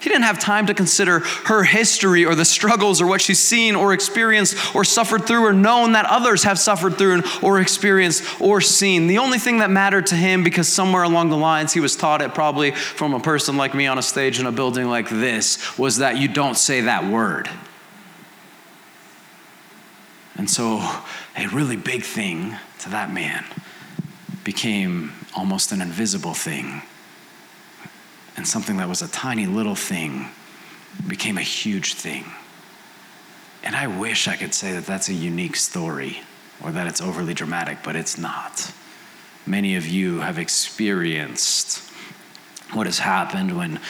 He 0.00 0.10
didn't 0.10 0.24
have 0.24 0.38
time 0.38 0.66
to 0.66 0.74
consider 0.74 1.20
her 1.46 1.64
history 1.64 2.24
or 2.24 2.34
the 2.34 2.44
struggles 2.44 3.00
or 3.00 3.06
what 3.06 3.20
she's 3.20 3.38
seen 3.40 3.74
or 3.74 3.92
experienced 3.92 4.74
or 4.74 4.84
suffered 4.84 5.26
through 5.26 5.44
or 5.44 5.52
known 5.52 5.92
that 5.92 6.04
others 6.04 6.44
have 6.44 6.58
suffered 6.58 6.98
through 6.98 7.22
or 7.42 7.60
experienced 7.60 8.40
or 8.40 8.60
seen. 8.60 9.06
The 9.06 9.18
only 9.18 9.38
thing 9.38 9.58
that 9.58 9.70
mattered 9.70 10.06
to 10.06 10.14
him, 10.14 10.44
because 10.44 10.68
somewhere 10.68 11.02
along 11.02 11.30
the 11.30 11.36
lines 11.36 11.72
he 11.72 11.80
was 11.80 11.96
taught 11.96 12.20
it 12.20 12.34
probably 12.34 12.72
from 12.72 13.14
a 13.14 13.20
person 13.20 13.56
like 13.56 13.74
me 13.74 13.86
on 13.86 13.98
a 13.98 14.02
stage 14.02 14.38
in 14.38 14.46
a 14.46 14.52
building 14.52 14.88
like 14.88 15.08
this, 15.08 15.78
was 15.78 15.98
that 15.98 16.18
you 16.18 16.28
don't 16.28 16.56
say 16.56 16.82
that 16.82 17.10
word. 17.10 17.48
And 20.36 20.50
so, 20.50 20.78
a 21.36 21.48
really 21.48 21.76
big 21.76 22.02
thing 22.02 22.54
to 22.80 22.90
that 22.90 23.10
man 23.10 23.44
became 24.44 25.12
almost 25.34 25.72
an 25.72 25.80
invisible 25.80 26.34
thing. 26.34 26.82
And 28.36 28.46
something 28.46 28.76
that 28.76 28.88
was 28.88 29.02
a 29.02 29.08
tiny 29.08 29.46
little 29.46 29.74
thing 29.74 30.28
became 31.06 31.38
a 31.38 31.42
huge 31.42 31.94
thing. 31.94 32.24
And 33.62 33.74
I 33.74 33.86
wish 33.86 34.28
I 34.28 34.36
could 34.36 34.54
say 34.54 34.72
that 34.72 34.86
that's 34.86 35.08
a 35.08 35.14
unique 35.14 35.56
story 35.56 36.20
or 36.62 36.70
that 36.72 36.86
it's 36.86 37.00
overly 37.00 37.34
dramatic, 37.34 37.78
but 37.82 37.96
it's 37.96 38.16
not. 38.16 38.72
Many 39.46 39.76
of 39.76 39.86
you 39.86 40.20
have 40.20 40.38
experienced 40.38 41.82
what 42.72 42.86
has 42.86 42.98
happened 42.98 43.56
when 43.56 43.80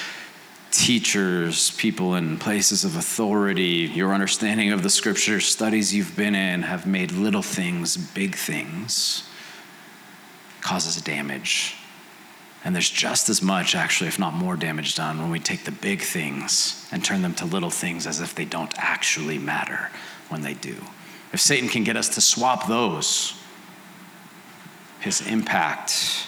teachers, 0.70 1.70
people 1.72 2.14
in 2.14 2.38
places 2.38 2.84
of 2.84 2.96
authority, 2.96 3.90
your 3.94 4.12
understanding 4.12 4.72
of 4.72 4.82
the 4.82 4.90
scripture, 4.90 5.40
studies 5.40 5.94
you've 5.94 6.14
been 6.16 6.34
in 6.34 6.62
have 6.62 6.86
made 6.86 7.12
little 7.12 7.42
things 7.42 7.96
big 7.96 8.34
things, 8.34 9.28
causes 10.60 11.00
damage. 11.00 11.76
And 12.66 12.74
there's 12.74 12.90
just 12.90 13.28
as 13.28 13.42
much, 13.42 13.76
actually, 13.76 14.08
if 14.08 14.18
not 14.18 14.34
more 14.34 14.56
damage 14.56 14.96
done 14.96 15.20
when 15.20 15.30
we 15.30 15.38
take 15.38 15.62
the 15.62 15.70
big 15.70 16.02
things 16.02 16.84
and 16.90 17.04
turn 17.04 17.22
them 17.22 17.32
to 17.34 17.44
little 17.44 17.70
things 17.70 18.08
as 18.08 18.20
if 18.20 18.34
they 18.34 18.44
don't 18.44 18.74
actually 18.76 19.38
matter 19.38 19.88
when 20.30 20.42
they 20.42 20.54
do. 20.54 20.74
If 21.32 21.40
Satan 21.40 21.68
can 21.68 21.84
get 21.84 21.96
us 21.96 22.08
to 22.16 22.20
swap 22.20 22.66
those, 22.66 23.34
his 24.98 25.24
impact 25.28 26.26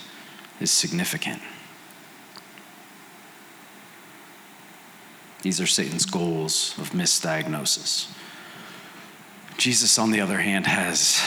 is 0.60 0.70
significant. 0.70 1.42
These 5.42 5.60
are 5.60 5.66
Satan's 5.66 6.06
goals 6.06 6.78
of 6.78 6.90
misdiagnosis. 6.90 8.12
Jesus, 9.56 9.98
on 9.98 10.12
the 10.12 10.20
other 10.20 10.38
hand, 10.38 10.68
has 10.68 11.20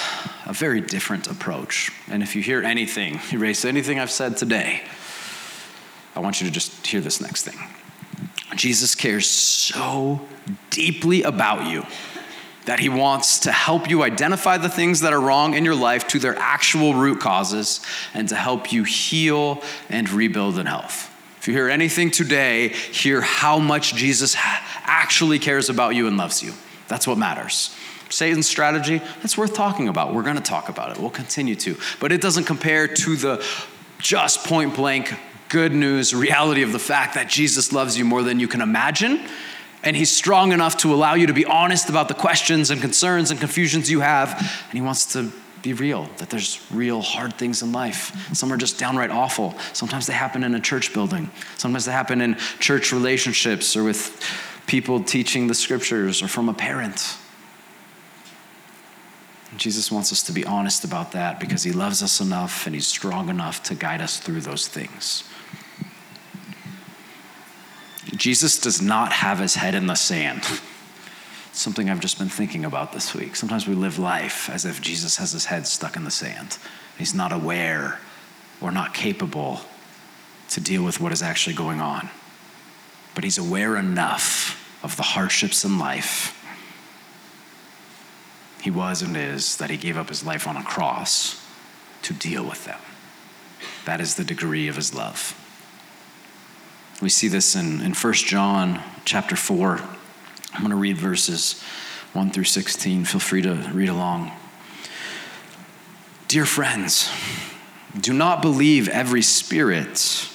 a 0.45 0.53
very 0.53 0.79
different 0.79 1.27
approach. 1.27 1.91
And 2.09 2.23
if 2.23 2.33
you 2.33 2.41
hear 2.41 2.63
anything, 2.63 3.19
erase 3.33 3.65
anything 3.65 3.99
I've 3.99 4.09
said 4.09 4.37
today, 4.37 4.83
I 6.15 6.19
want 6.19 6.41
you 6.41 6.47
to 6.47 6.53
just 6.53 6.85
hear 6.85 7.01
this 7.01 7.21
next 7.21 7.43
thing. 7.43 7.59
Jesus 8.55 8.95
cares 8.95 9.29
so 9.29 10.21
deeply 10.69 11.23
about 11.23 11.69
you 11.69 11.85
that 12.65 12.79
he 12.79 12.89
wants 12.89 13.39
to 13.39 13.51
help 13.51 13.89
you 13.89 14.03
identify 14.03 14.57
the 14.57 14.69
things 14.69 14.99
that 15.01 15.13
are 15.13 15.19
wrong 15.19 15.53
in 15.53 15.65
your 15.65 15.75
life 15.75 16.07
to 16.09 16.19
their 16.19 16.35
actual 16.37 16.93
root 16.93 17.19
causes 17.19 17.81
and 18.13 18.29
to 18.29 18.35
help 18.35 18.71
you 18.71 18.83
heal 18.83 19.61
and 19.89 20.09
rebuild 20.11 20.59
in 20.59 20.67
health. 20.67 21.07
If 21.39 21.47
you 21.47 21.55
hear 21.55 21.69
anything 21.69 22.11
today, 22.11 22.67
hear 22.67 23.21
how 23.21 23.57
much 23.57 23.95
Jesus 23.95 24.35
actually 24.37 25.39
cares 25.39 25.69
about 25.69 25.95
you 25.95 26.07
and 26.07 26.17
loves 26.17 26.43
you. 26.43 26.53
That's 26.87 27.07
what 27.07 27.17
matters. 27.17 27.75
Satan's 28.09 28.47
strategy, 28.47 28.99
that's 29.21 29.37
worth 29.37 29.53
talking 29.53 29.87
about. 29.87 30.13
We're 30.13 30.23
going 30.23 30.35
to 30.35 30.41
talk 30.41 30.69
about 30.69 30.91
it. 30.91 30.99
We'll 30.99 31.09
continue 31.09 31.55
to. 31.55 31.77
But 31.99 32.11
it 32.11 32.21
doesn't 32.21 32.43
compare 32.43 32.87
to 32.87 33.15
the 33.15 33.45
just 33.97 34.45
point 34.45 34.75
blank 34.75 35.13
good 35.51 35.73
news 35.73 36.13
reality 36.15 36.61
of 36.61 36.71
the 36.71 36.79
fact 36.79 37.15
that 37.15 37.27
Jesus 37.27 37.73
loves 37.73 37.97
you 37.97 38.05
more 38.05 38.23
than 38.23 38.39
you 38.39 38.47
can 38.47 38.61
imagine. 38.61 39.21
And 39.83 39.95
he's 39.95 40.09
strong 40.09 40.53
enough 40.53 40.77
to 40.77 40.93
allow 40.93 41.15
you 41.15 41.27
to 41.27 41.33
be 41.33 41.43
honest 41.43 41.89
about 41.89 42.07
the 42.07 42.13
questions 42.13 42.71
and 42.71 42.79
concerns 42.79 43.31
and 43.31 43.39
confusions 43.39 43.89
you 43.91 43.99
have. 43.99 44.39
And 44.39 44.73
he 44.73 44.81
wants 44.81 45.13
to 45.13 45.31
be 45.61 45.73
real, 45.73 46.09
that 46.17 46.29
there's 46.29 46.65
real 46.71 47.01
hard 47.01 47.33
things 47.33 47.61
in 47.61 47.71
life. 47.71 48.33
Some 48.35 48.51
are 48.53 48.57
just 48.57 48.79
downright 48.79 49.11
awful. 49.11 49.55
Sometimes 49.73 50.07
they 50.07 50.13
happen 50.13 50.43
in 50.43 50.55
a 50.55 50.59
church 50.59 50.93
building, 50.93 51.29
sometimes 51.57 51.85
they 51.85 51.91
happen 51.91 52.21
in 52.21 52.35
church 52.59 52.91
relationships 52.91 53.75
or 53.75 53.83
with 53.83 54.23
people 54.67 55.03
teaching 55.03 55.47
the 55.47 55.53
scriptures 55.53 56.21
or 56.21 56.27
from 56.27 56.49
a 56.49 56.53
parent. 56.53 57.17
Jesus 59.57 59.91
wants 59.91 60.13
us 60.13 60.23
to 60.23 60.31
be 60.31 60.45
honest 60.45 60.85
about 60.85 61.11
that 61.11 61.39
because 61.39 61.63
he 61.63 61.73
loves 61.73 62.01
us 62.01 62.21
enough 62.21 62.65
and 62.65 62.73
he's 62.73 62.87
strong 62.87 63.27
enough 63.27 63.61
to 63.63 63.75
guide 63.75 64.01
us 64.01 64.17
through 64.17 64.41
those 64.41 64.67
things. 64.67 65.25
Jesus 68.05 68.59
does 68.59 68.81
not 68.81 69.11
have 69.11 69.39
his 69.39 69.55
head 69.55 69.75
in 69.75 69.87
the 69.87 69.95
sand. 69.95 70.43
Something 71.53 71.89
I've 71.89 71.99
just 71.99 72.17
been 72.17 72.29
thinking 72.29 72.65
about 72.65 72.93
this 72.93 73.13
week. 73.13 73.35
Sometimes 73.35 73.67
we 73.67 73.75
live 73.75 73.99
life 73.99 74.49
as 74.49 74.65
if 74.65 74.81
Jesus 74.81 75.17
has 75.17 75.31
his 75.31 75.45
head 75.45 75.67
stuck 75.67 75.95
in 75.95 76.03
the 76.03 76.11
sand. 76.11 76.57
He's 76.97 77.13
not 77.13 77.31
aware 77.31 77.99
or 78.59 78.71
not 78.71 78.93
capable 78.93 79.61
to 80.49 80.61
deal 80.61 80.83
with 80.83 80.99
what 80.99 81.11
is 81.11 81.21
actually 81.21 81.55
going 81.55 81.81
on. 81.81 82.09
But 83.15 83.23
he's 83.23 83.37
aware 83.37 83.75
enough 83.75 84.57
of 84.83 84.95
the 84.97 85.03
hardships 85.03 85.63
in 85.65 85.77
life. 85.77 86.37
He 88.61 88.71
was 88.71 89.01
and 89.01 89.17
is 89.17 89.57
that 89.57 89.69
he 89.69 89.77
gave 89.77 89.97
up 89.97 90.09
his 90.09 90.25
life 90.25 90.47
on 90.47 90.55
a 90.55 90.63
cross 90.63 91.43
to 92.03 92.13
deal 92.13 92.43
with 92.43 92.65
them. 92.65 92.79
That 93.85 93.99
is 93.99 94.15
the 94.15 94.23
degree 94.23 94.67
of 94.67 94.75
his 94.75 94.93
love. 94.93 95.37
We 97.01 97.09
see 97.09 97.29
this 97.29 97.55
in, 97.55 97.81
in 97.81 97.93
1 97.93 98.13
John 98.13 98.79
chapter 99.05 99.35
4. 99.35 99.79
I'm 100.53 100.59
going 100.59 100.69
to 100.69 100.75
read 100.75 100.97
verses 100.97 101.59
1 102.13 102.29
through 102.29 102.43
16. 102.43 103.05
Feel 103.05 103.19
free 103.19 103.41
to 103.41 103.71
read 103.73 103.89
along. 103.89 104.31
Dear 106.27 106.45
friends, 106.45 107.09
do 107.99 108.13
not 108.13 108.43
believe 108.43 108.87
every 108.87 109.23
spirit, 109.23 110.29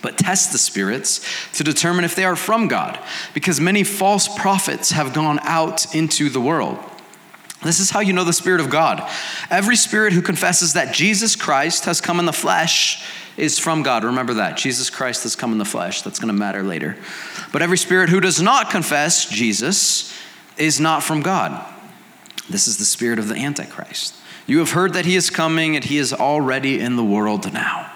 but 0.00 0.16
test 0.16 0.52
the 0.52 0.58
spirits 0.58 1.26
to 1.54 1.64
determine 1.64 2.04
if 2.04 2.14
they 2.14 2.24
are 2.24 2.36
from 2.36 2.68
God, 2.68 2.96
because 3.34 3.60
many 3.60 3.82
false 3.82 4.28
prophets 4.38 4.92
have 4.92 5.12
gone 5.12 5.40
out 5.42 5.92
into 5.92 6.30
the 6.30 6.40
world. 6.40 6.78
This 7.64 7.80
is 7.80 7.90
how 7.90 7.98
you 7.98 8.12
know 8.12 8.24
the 8.24 8.32
Spirit 8.32 8.60
of 8.60 8.70
God. 8.70 9.10
Every 9.50 9.74
spirit 9.74 10.12
who 10.12 10.22
confesses 10.22 10.74
that 10.74 10.94
Jesus 10.94 11.34
Christ 11.34 11.86
has 11.86 12.00
come 12.00 12.20
in 12.20 12.26
the 12.26 12.32
flesh 12.32 13.02
is 13.36 13.58
from 13.58 13.82
God. 13.82 14.04
Remember 14.04 14.34
that. 14.34 14.56
Jesus 14.56 14.90
Christ 14.90 15.24
has 15.24 15.36
come 15.36 15.52
in 15.52 15.58
the 15.58 15.64
flesh. 15.64 16.02
That's 16.02 16.18
going 16.18 16.32
to 16.32 16.38
matter 16.38 16.62
later. 16.62 16.96
But 17.52 17.62
every 17.62 17.78
spirit 17.78 18.08
who 18.08 18.20
does 18.20 18.40
not 18.40 18.70
confess 18.70 19.26
Jesus 19.26 20.12
is 20.56 20.80
not 20.80 21.02
from 21.02 21.20
God. 21.22 21.64
This 22.48 22.68
is 22.68 22.76
the 22.76 22.84
spirit 22.84 23.18
of 23.18 23.28
the 23.28 23.36
Antichrist. 23.36 24.14
You 24.46 24.58
have 24.58 24.72
heard 24.72 24.92
that 24.92 25.06
he 25.06 25.16
is 25.16 25.30
coming 25.30 25.74
and 25.74 25.84
he 25.84 25.98
is 25.98 26.12
already 26.12 26.80
in 26.80 26.96
the 26.96 27.04
world 27.04 27.52
now. 27.52 27.90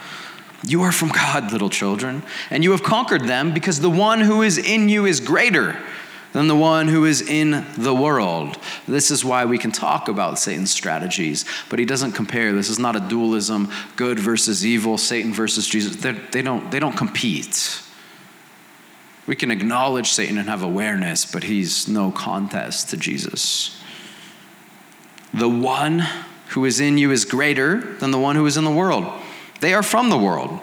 You 0.66 0.82
are 0.82 0.92
from 0.92 1.08
God, 1.10 1.52
little 1.52 1.70
children, 1.70 2.22
and 2.50 2.64
you 2.64 2.72
have 2.72 2.82
conquered 2.82 3.24
them 3.24 3.54
because 3.54 3.80
the 3.80 3.90
one 3.90 4.20
who 4.20 4.42
is 4.42 4.58
in 4.58 4.88
you 4.88 5.06
is 5.06 5.20
greater 5.20 5.78
than 6.32 6.48
the 6.48 6.56
one 6.56 6.88
who 6.88 7.04
is 7.04 7.22
in 7.22 7.64
the 7.76 7.94
world. 7.94 8.58
This 8.86 9.10
is 9.10 9.24
why 9.24 9.44
we 9.44 9.58
can 9.58 9.72
talk 9.72 10.08
about 10.08 10.38
Satan's 10.38 10.70
strategies, 10.70 11.44
but 11.70 11.78
he 11.78 11.84
doesn't 11.84 12.12
compare. 12.12 12.52
This 12.52 12.68
is 12.68 12.78
not 12.78 12.96
a 12.96 13.00
dualism, 13.00 13.70
good 13.96 14.18
versus 14.18 14.64
evil, 14.64 14.98
Satan 14.98 15.32
versus 15.32 15.66
Jesus. 15.66 15.96
They 15.96 16.42
don't, 16.42 16.70
they 16.70 16.78
don't 16.78 16.96
compete. 16.96 17.82
We 19.26 19.36
can 19.36 19.50
acknowledge 19.50 20.10
Satan 20.10 20.38
and 20.38 20.48
have 20.48 20.62
awareness, 20.62 21.30
but 21.30 21.44
he's 21.44 21.88
no 21.88 22.10
contest 22.10 22.90
to 22.90 22.96
Jesus. 22.96 23.80
The 25.34 25.48
one 25.48 26.06
who 26.48 26.64
is 26.64 26.80
in 26.80 26.96
you 26.96 27.10
is 27.10 27.24
greater 27.24 27.80
than 27.96 28.10
the 28.10 28.18
one 28.18 28.36
who 28.36 28.46
is 28.46 28.56
in 28.56 28.64
the 28.64 28.70
world. 28.70 29.06
They 29.60 29.74
are 29.74 29.82
from 29.82 30.08
the 30.08 30.16
world 30.16 30.60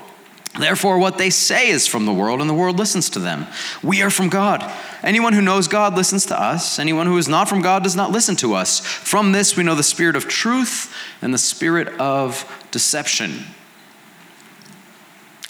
Therefore, 0.58 0.98
what 0.98 1.18
they 1.18 1.30
say 1.30 1.70
is 1.70 1.86
from 1.86 2.06
the 2.06 2.14
world, 2.14 2.40
and 2.40 2.50
the 2.50 2.54
world 2.54 2.80
listens 2.80 3.10
to 3.12 3.20
them. 3.20 3.46
We 3.84 4.02
are 4.02 4.10
from 4.10 4.30
God. 4.30 4.64
Anyone 5.04 5.34
who 5.34 5.42
knows 5.42 5.68
God 5.68 5.96
listens 5.96 6.26
to 6.28 6.42
us. 6.42 6.80
Anyone 6.80 7.08
who 7.08 7.18
is 7.18 7.28
not 7.28 7.50
from 7.50 7.62
God 7.62 7.84
does 7.84 7.96
not 7.96 8.12
listen 8.12 8.36
to 8.38 8.54
us. 8.54 8.80
From 8.80 9.34
this, 9.34 9.58
we 9.58 9.64
know 9.64 9.76
the 9.76 9.84
spirit 9.84 10.16
of 10.16 10.28
truth 10.28 10.96
and 11.22 11.34
the 11.34 11.38
spirit 11.38 11.90
of 12.00 12.68
deception. 12.72 13.44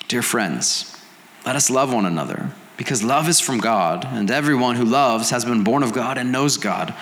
Dear 0.07 0.23
friends, 0.23 0.99
let 1.45 1.55
us 1.55 1.69
love 1.69 1.93
one 1.93 2.05
another, 2.05 2.51
because 2.77 3.03
love 3.03 3.29
is 3.29 3.39
from 3.39 3.59
God, 3.59 4.05
and 4.05 4.31
everyone 4.31 4.75
who 4.75 4.85
loves 4.85 5.29
has 5.29 5.45
been 5.45 5.63
born 5.63 5.83
of 5.83 5.93
God 5.93 6.17
and 6.17 6.31
knows 6.31 6.57
God. 6.57 6.95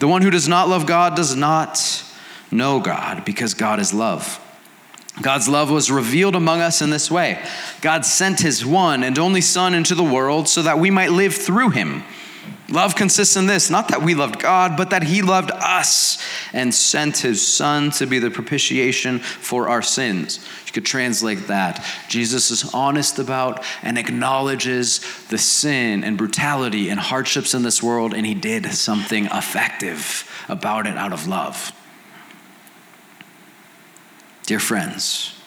The 0.00 0.08
one 0.08 0.22
who 0.22 0.30
does 0.30 0.48
not 0.48 0.68
love 0.68 0.86
God 0.86 1.16
does 1.16 1.34
not 1.34 2.04
know 2.50 2.80
God, 2.80 3.24
because 3.24 3.54
God 3.54 3.80
is 3.80 3.94
love. 3.94 4.38
God's 5.20 5.48
love 5.48 5.70
was 5.70 5.90
revealed 5.90 6.36
among 6.36 6.60
us 6.60 6.80
in 6.80 6.90
this 6.90 7.10
way 7.10 7.44
God 7.80 8.04
sent 8.04 8.40
his 8.40 8.64
one 8.64 9.02
and 9.02 9.18
only 9.18 9.40
Son 9.40 9.74
into 9.74 9.94
the 9.94 10.04
world 10.04 10.48
so 10.48 10.62
that 10.62 10.78
we 10.78 10.90
might 10.90 11.10
live 11.10 11.34
through 11.34 11.70
him. 11.70 12.04
Love 12.70 12.94
consists 12.94 13.34
in 13.36 13.46
this 13.46 13.70
not 13.70 13.88
that 13.88 14.02
we 14.02 14.14
loved 14.14 14.38
God, 14.38 14.76
but 14.76 14.90
that 14.90 15.02
he 15.02 15.22
loved 15.22 15.50
us 15.52 16.22
and 16.52 16.74
sent 16.74 17.18
his 17.18 17.46
Son 17.46 17.90
to 17.92 18.06
be 18.06 18.18
the 18.18 18.30
propitiation 18.30 19.20
for 19.20 19.70
our 19.70 19.80
sins. 19.80 20.46
You 20.66 20.72
could 20.72 20.84
translate 20.84 21.46
that. 21.46 21.84
Jesus 22.08 22.50
is 22.50 22.74
honest 22.74 23.18
about 23.18 23.64
and 23.82 23.96
acknowledges 23.96 25.00
the 25.28 25.38
sin 25.38 26.04
and 26.04 26.18
brutality 26.18 26.90
and 26.90 27.00
hardships 27.00 27.54
in 27.54 27.62
this 27.62 27.82
world, 27.82 28.12
and 28.12 28.26
he 28.26 28.34
did 28.34 28.66
something 28.66 29.26
effective 29.26 30.30
about 30.48 30.86
it 30.86 30.98
out 30.98 31.14
of 31.14 31.26
love. 31.26 31.72
Dear 34.48 34.60
friends, 34.60 35.38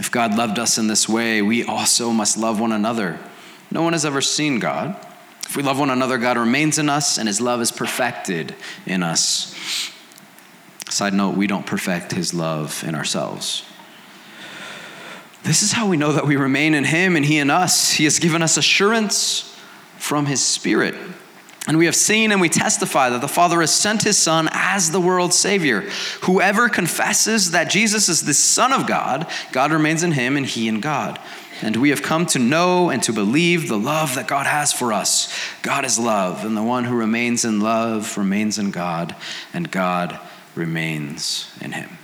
if 0.00 0.10
God 0.10 0.36
loved 0.36 0.58
us 0.58 0.78
in 0.78 0.88
this 0.88 1.08
way, 1.08 1.40
we 1.42 1.62
also 1.62 2.10
must 2.10 2.36
love 2.36 2.58
one 2.58 2.72
another. 2.72 3.20
No 3.70 3.82
one 3.82 3.92
has 3.92 4.04
ever 4.04 4.20
seen 4.20 4.58
God. 4.58 4.96
If 5.46 5.56
we 5.56 5.62
love 5.62 5.78
one 5.78 5.90
another, 5.90 6.18
God 6.18 6.36
remains 6.36 6.76
in 6.76 6.88
us 6.88 7.18
and 7.18 7.28
his 7.28 7.40
love 7.40 7.60
is 7.60 7.70
perfected 7.70 8.56
in 8.84 9.04
us. 9.04 9.54
Side 10.88 11.14
note, 11.14 11.36
we 11.36 11.46
don't 11.46 11.66
perfect 11.66 12.10
his 12.10 12.34
love 12.34 12.82
in 12.84 12.96
ourselves. 12.96 13.62
This 15.44 15.62
is 15.62 15.70
how 15.70 15.88
we 15.88 15.96
know 15.96 16.14
that 16.14 16.26
we 16.26 16.34
remain 16.34 16.74
in 16.74 16.82
him 16.82 17.14
and 17.14 17.24
he 17.24 17.38
in 17.38 17.50
us. 17.50 17.92
He 17.92 18.02
has 18.02 18.18
given 18.18 18.42
us 18.42 18.56
assurance 18.56 19.56
from 19.98 20.26
his 20.26 20.44
spirit. 20.44 20.96
And 21.68 21.76
we 21.76 21.84
have 21.84 21.94
seen 21.94 22.32
and 22.32 22.40
we 22.40 22.48
testify 22.48 23.10
that 23.10 23.20
the 23.20 23.28
Father 23.28 23.60
has 23.60 23.74
sent 23.74 24.02
his 24.02 24.16
Son 24.16 24.48
as 24.52 24.90
the 24.90 25.02
world's 25.02 25.38
Savior. 25.38 25.82
Whoever 26.22 26.70
confesses 26.70 27.50
that 27.50 27.70
Jesus 27.70 28.08
is 28.08 28.22
the 28.22 28.32
Son 28.32 28.72
of 28.72 28.86
God, 28.86 29.30
God 29.52 29.70
remains 29.70 30.02
in 30.02 30.12
him 30.12 30.38
and 30.38 30.46
he 30.46 30.66
in 30.66 30.80
God. 30.80 31.20
And 31.60 31.76
we 31.76 31.90
have 31.90 32.02
come 32.02 32.24
to 32.26 32.38
know 32.38 32.88
and 32.88 33.02
to 33.02 33.12
believe 33.12 33.68
the 33.68 33.78
love 33.78 34.14
that 34.14 34.26
God 34.26 34.46
has 34.46 34.72
for 34.72 34.94
us. 34.94 35.30
God 35.60 35.84
is 35.84 35.98
love, 35.98 36.44
and 36.44 36.56
the 36.56 36.62
one 36.62 36.84
who 36.84 36.96
remains 36.96 37.44
in 37.44 37.60
love 37.60 38.16
remains 38.16 38.58
in 38.58 38.70
God, 38.70 39.14
and 39.52 39.70
God 39.70 40.18
remains 40.54 41.52
in 41.60 41.72
him. 41.72 41.98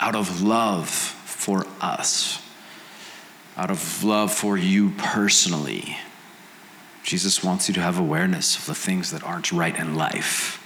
Out 0.00 0.14
of 0.14 0.40
love 0.40 0.88
for 0.88 1.66
us, 1.80 2.40
out 3.56 3.70
of 3.70 4.02
love 4.04 4.32
for 4.32 4.56
you 4.56 4.92
personally, 4.96 5.98
Jesus 7.08 7.42
wants 7.42 7.68
you 7.68 7.74
to 7.74 7.80
have 7.80 7.98
awareness 7.98 8.58
of 8.58 8.66
the 8.66 8.74
things 8.74 9.12
that 9.12 9.24
aren't 9.24 9.50
right 9.50 9.74
in 9.74 9.94
life. 9.94 10.62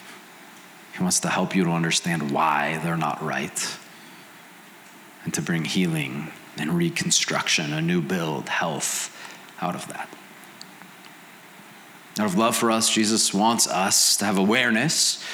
He 0.92 1.00
wants 1.00 1.20
to 1.20 1.28
help 1.28 1.54
you 1.54 1.62
to 1.62 1.70
understand 1.70 2.32
why 2.32 2.80
they're 2.82 2.96
not 2.96 3.22
right 3.22 3.78
and 5.22 5.32
to 5.34 5.40
bring 5.40 5.64
healing 5.64 6.32
and 6.58 6.72
reconstruction, 6.72 7.72
a 7.72 7.80
new 7.80 8.02
build, 8.02 8.48
health 8.48 9.16
out 9.60 9.76
of 9.76 9.86
that. 9.86 10.08
Out 12.18 12.26
of 12.26 12.36
love 12.36 12.56
for 12.56 12.72
us, 12.72 12.92
Jesus 12.92 13.32
wants 13.32 13.68
us 13.68 14.16
to 14.16 14.24
have 14.24 14.36
awareness 14.36 15.24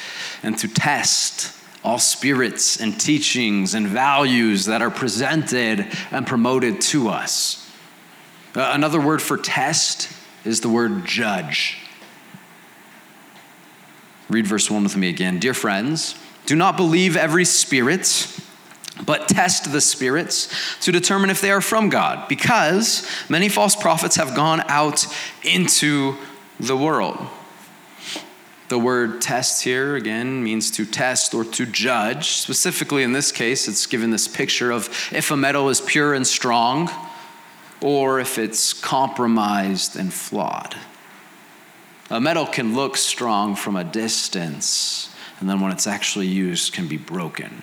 and 0.42 0.58
to 0.58 0.68
test 0.68 1.56
all 1.82 1.98
spirits 1.98 2.78
and 2.82 3.00
teachings 3.00 3.72
and 3.72 3.88
values 3.88 4.66
that 4.66 4.82
are 4.82 4.90
presented 4.90 5.90
and 6.10 6.26
promoted 6.26 6.82
to 6.82 7.08
us. 7.08 7.66
Uh, 8.54 8.72
another 8.74 9.00
word 9.00 9.22
for 9.22 9.38
test 9.38 10.12
is 10.48 10.62
the 10.62 10.68
word 10.68 11.04
judge. 11.04 11.76
Read 14.30 14.46
verse 14.46 14.70
1 14.70 14.82
with 14.82 14.96
me 14.96 15.10
again. 15.10 15.38
Dear 15.38 15.52
friends, 15.52 16.14
do 16.46 16.56
not 16.56 16.76
believe 16.76 17.16
every 17.16 17.44
spirit, 17.44 18.40
but 19.04 19.28
test 19.28 19.70
the 19.70 19.80
spirits 19.82 20.48
to 20.80 20.90
determine 20.90 21.28
if 21.28 21.42
they 21.42 21.50
are 21.50 21.60
from 21.60 21.90
God, 21.90 22.28
because 22.28 23.06
many 23.28 23.50
false 23.50 23.76
prophets 23.76 24.16
have 24.16 24.34
gone 24.34 24.62
out 24.68 25.06
into 25.44 26.16
the 26.58 26.76
world. 26.76 27.18
The 28.68 28.78
word 28.78 29.20
test 29.20 29.64
here, 29.64 29.96
again, 29.96 30.42
means 30.42 30.70
to 30.72 30.84
test 30.86 31.34
or 31.34 31.44
to 31.44 31.66
judge. 31.66 32.32
Specifically, 32.32 33.02
in 33.02 33.12
this 33.12 33.32
case, 33.32 33.68
it's 33.68 33.86
given 33.86 34.10
this 34.10 34.28
picture 34.28 34.70
of 34.70 34.88
if 35.12 35.30
a 35.30 35.36
metal 35.36 35.68
is 35.68 35.80
pure 35.80 36.12
and 36.14 36.26
strong 36.26 36.90
or 37.80 38.20
if 38.20 38.38
it's 38.38 38.72
compromised 38.72 39.96
and 39.96 40.12
flawed. 40.12 40.76
A 42.10 42.20
metal 42.20 42.46
can 42.46 42.74
look 42.74 42.96
strong 42.96 43.54
from 43.54 43.76
a 43.76 43.84
distance, 43.84 45.14
and 45.40 45.48
then 45.48 45.60
when 45.60 45.72
it's 45.72 45.86
actually 45.86 46.26
used, 46.26 46.72
can 46.72 46.88
be 46.88 46.96
broken 46.96 47.62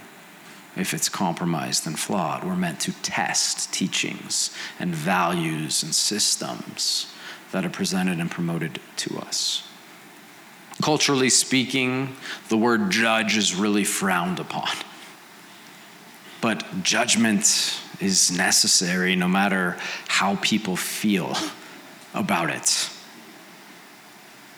if 0.76 0.94
it's 0.94 1.10
compromised 1.10 1.88
and 1.88 1.98
flawed. 1.98 2.44
We're 2.44 2.56
meant 2.56 2.80
to 2.82 2.92
test 3.02 3.74
teachings 3.74 4.56
and 4.80 4.94
values 4.94 5.84
and 5.84 5.96
systems 5.96 7.12
that 7.52 7.66
are 7.66 7.70
presented 7.70 8.20
and 8.20 8.30
promoted 8.30 8.80
to 8.98 9.18
us. 9.20 9.68
Culturally 10.82 11.30
speaking, 11.30 12.16
the 12.50 12.58
word 12.58 12.92
judge 12.92 13.38
is 13.38 13.56
really 13.56 13.86
frowned 13.86 14.40
upon. 14.40 14.70
But 16.42 16.84
judgment 16.84 17.80
is 18.00 18.32
necessary 18.32 19.16
no 19.16 19.28
matter 19.28 19.78
how 20.08 20.36
people 20.38 20.76
feel 20.76 21.36
about 22.14 22.50
it. 22.50 22.90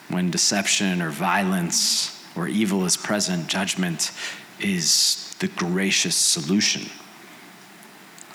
When 0.10 0.32
deception 0.32 1.02
or 1.02 1.10
violence 1.10 2.24
or 2.36 2.48
evil 2.48 2.86
is 2.86 2.96
present, 2.96 3.48
judgment 3.48 4.12
is 4.60 5.36
the 5.40 5.48
gracious 5.48 6.16
solution. 6.16 6.90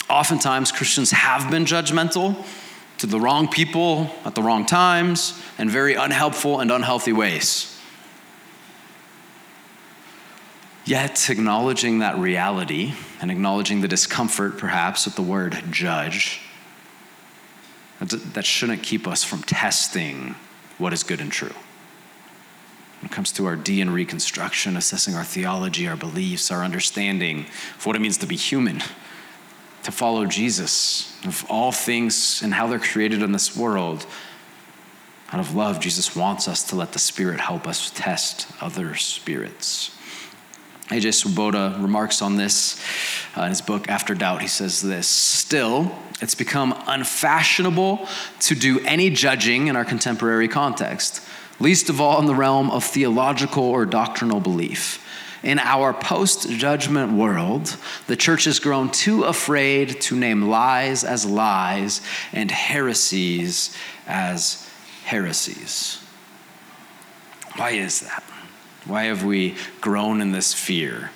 Oftentimes, 0.09 0.71
Christians 0.71 1.11
have 1.11 1.49
been 1.49 1.65
judgmental 1.65 2.45
to 2.99 3.07
the 3.07 3.19
wrong 3.19 3.47
people 3.47 4.13
at 4.25 4.35
the 4.35 4.43
wrong 4.43 4.65
times 4.65 5.41
in 5.57 5.69
very 5.69 5.95
unhelpful 5.95 6.59
and 6.59 6.71
unhealthy 6.71 7.13
ways. 7.13 7.72
Yet, 10.85 11.29
acknowledging 11.29 11.99
that 11.99 12.17
reality 12.17 12.93
and 13.21 13.31
acknowledging 13.31 13.81
the 13.81 13.87
discomfort, 13.87 14.57
perhaps, 14.57 15.05
with 15.05 15.15
the 15.15 15.21
word 15.21 15.63
judge, 15.71 16.41
that 17.99 18.45
shouldn't 18.45 18.83
keep 18.83 19.07
us 19.07 19.23
from 19.23 19.43
testing 19.43 20.35
what 20.77 20.91
is 20.91 21.03
good 21.03 21.21
and 21.21 21.31
true. 21.31 21.53
When 22.99 23.09
it 23.09 23.11
comes 23.11 23.31
to 23.33 23.45
our 23.45 23.55
D 23.55 23.79
and 23.79 23.93
reconstruction, 23.93 24.75
assessing 24.75 25.15
our 25.15 25.23
theology, 25.23 25.87
our 25.87 25.95
beliefs, 25.95 26.51
our 26.51 26.63
understanding 26.63 27.45
of 27.77 27.85
what 27.85 27.95
it 27.95 27.99
means 27.99 28.17
to 28.17 28.27
be 28.27 28.35
human, 28.35 28.81
to 29.83 29.91
follow 29.91 30.25
Jesus, 30.25 31.17
of 31.25 31.45
all 31.49 31.71
things 31.71 32.41
and 32.41 32.53
how 32.53 32.67
they're 32.67 32.79
created 32.79 33.21
in 33.21 33.31
this 33.31 33.55
world, 33.55 34.05
out 35.31 35.39
of 35.39 35.55
love, 35.55 35.79
Jesus 35.79 36.15
wants 36.15 36.47
us 36.47 36.63
to 36.65 36.75
let 36.75 36.91
the 36.91 36.99
Spirit 36.99 37.39
help 37.39 37.67
us 37.67 37.89
test 37.89 38.47
other 38.61 38.95
spirits. 38.95 39.97
A.J. 40.91 41.11
Swoboda 41.11 41.77
remarks 41.79 42.21
on 42.21 42.35
this 42.35 42.81
uh, 43.37 43.43
in 43.43 43.49
his 43.49 43.61
book 43.61 43.89
After 43.89 44.13
Doubt. 44.13 44.41
He 44.41 44.47
says 44.47 44.81
this 44.81 45.07
Still, 45.07 45.95
it's 46.21 46.35
become 46.35 46.73
unfashionable 46.87 48.07
to 48.41 48.55
do 48.55 48.79
any 48.81 49.09
judging 49.09 49.67
in 49.67 49.75
our 49.75 49.85
contemporary 49.85 50.47
context, 50.47 51.21
least 51.59 51.89
of 51.89 52.01
all 52.01 52.19
in 52.19 52.25
the 52.25 52.35
realm 52.35 52.69
of 52.69 52.83
theological 52.83 53.63
or 53.63 53.85
doctrinal 53.85 54.39
belief. 54.39 54.99
In 55.41 55.59
our 55.59 55.93
post 55.93 56.49
judgment 56.49 57.13
world, 57.13 57.75
the 58.07 58.15
church 58.15 58.45
has 58.45 58.59
grown 58.59 58.89
too 58.89 59.23
afraid 59.23 59.99
to 60.01 60.15
name 60.15 60.43
lies 60.43 61.03
as 61.03 61.25
lies 61.25 61.99
and 62.31 62.49
heresies 62.49 63.75
as 64.07 64.69
heresies. 65.03 66.01
Why 67.57 67.71
is 67.71 67.99
that? 68.01 68.23
Why 68.85 69.03
have 69.05 69.23
we 69.23 69.55
grown 69.79 70.21
in 70.21 70.31
this 70.31 70.53
fear? 70.53 71.11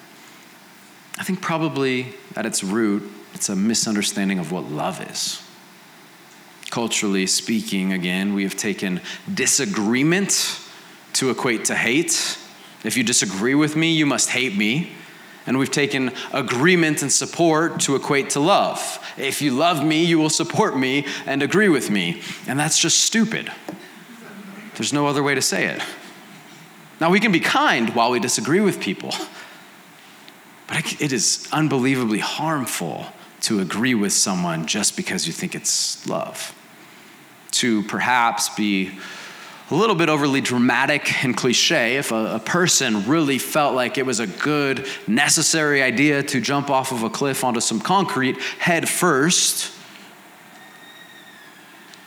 I 1.18 1.24
think 1.24 1.42
probably 1.42 2.14
at 2.36 2.46
its 2.46 2.64
root, 2.64 3.12
it's 3.34 3.50
a 3.50 3.56
misunderstanding 3.56 4.40
of 4.40 4.52
what 4.52 4.66
love 4.66 5.02
is. 5.10 5.44
Culturally 6.70 7.28
speaking, 7.28 7.94
again, 7.94 8.34
we 8.34 8.44
have 8.44 8.56
taken 8.56 9.02
disagreement 9.34 10.60
to 11.14 11.30
equate 11.30 11.66
to 11.66 11.76
hate. 11.76 12.38
If 12.84 12.96
you 12.96 13.04
disagree 13.04 13.56
with 13.56 13.76
me, 13.76 13.92
you 13.94 14.06
must 14.06 14.30
hate 14.30 14.56
me. 14.56 14.92
And 15.46 15.58
we've 15.58 15.72
taken 15.72 16.12
agreement 16.34 17.02
and 17.02 17.12
support 17.12 17.80
to 17.82 17.96
equate 17.96 18.32
to 18.32 18.40
love. 18.40 19.00
If 19.18 19.42
you 19.42 19.52
love 19.52 19.84
me, 19.84 20.04
you 20.04 20.20
will 20.20 20.30
support 20.30 20.78
me 20.78 21.06
and 21.26 21.42
agree 21.42 21.70
with 21.70 21.90
me. 21.90 22.22
And 22.48 22.60
that's 22.60 22.78
just 22.78 23.02
stupid. 23.02 23.50
There's 24.76 24.94
no 24.94 25.08
other 25.08 25.24
way 25.24 25.36
to 25.36 25.42
say 25.42 25.66
it. 25.68 25.82
Now, 27.00 27.12
we 27.12 27.20
can 27.20 27.32
be 27.32 27.40
kind 27.40 27.94
while 27.94 28.12
we 28.12 28.20
disagree 28.20 28.60
with 28.60 28.80
people, 28.80 29.14
but 30.68 31.02
it 31.02 31.12
is 31.14 31.48
unbelievably 31.52 32.20
harmful 32.20 33.08
to 33.42 33.60
agree 33.60 33.94
with 33.94 34.14
someone 34.14 34.66
just 34.66 34.98
because 34.98 35.28
you 35.28 35.34
think 35.34 35.54
it's 35.54 36.08
love. 36.08 36.54
To 37.52 37.84
perhaps 37.84 38.50
be 38.50 38.98
a 39.70 39.76
little 39.76 39.96
bit 39.96 40.10
overly 40.10 40.42
dramatic 40.42 41.24
and 41.24 41.36
cliche 41.36 41.98
if 41.98 42.12
a, 42.12 42.36
a, 42.36 42.40
person 42.40 43.06
really 43.06 43.38
felt 43.38 43.76
like 43.76 43.98
it 43.98 44.06
was 44.06 44.20
a 44.20 44.28
good, 44.28 44.88
necessary 45.08 45.82
idea 45.82 46.24
to 46.24 46.40
jump 46.40 46.70
off 46.70 46.92
of 46.92 47.04
a 47.04 47.10
cliff 47.10 47.44
onto 47.44 47.60
some 47.60 47.80
concrete 47.80 48.38
head 48.60 48.88
first. 48.88 49.74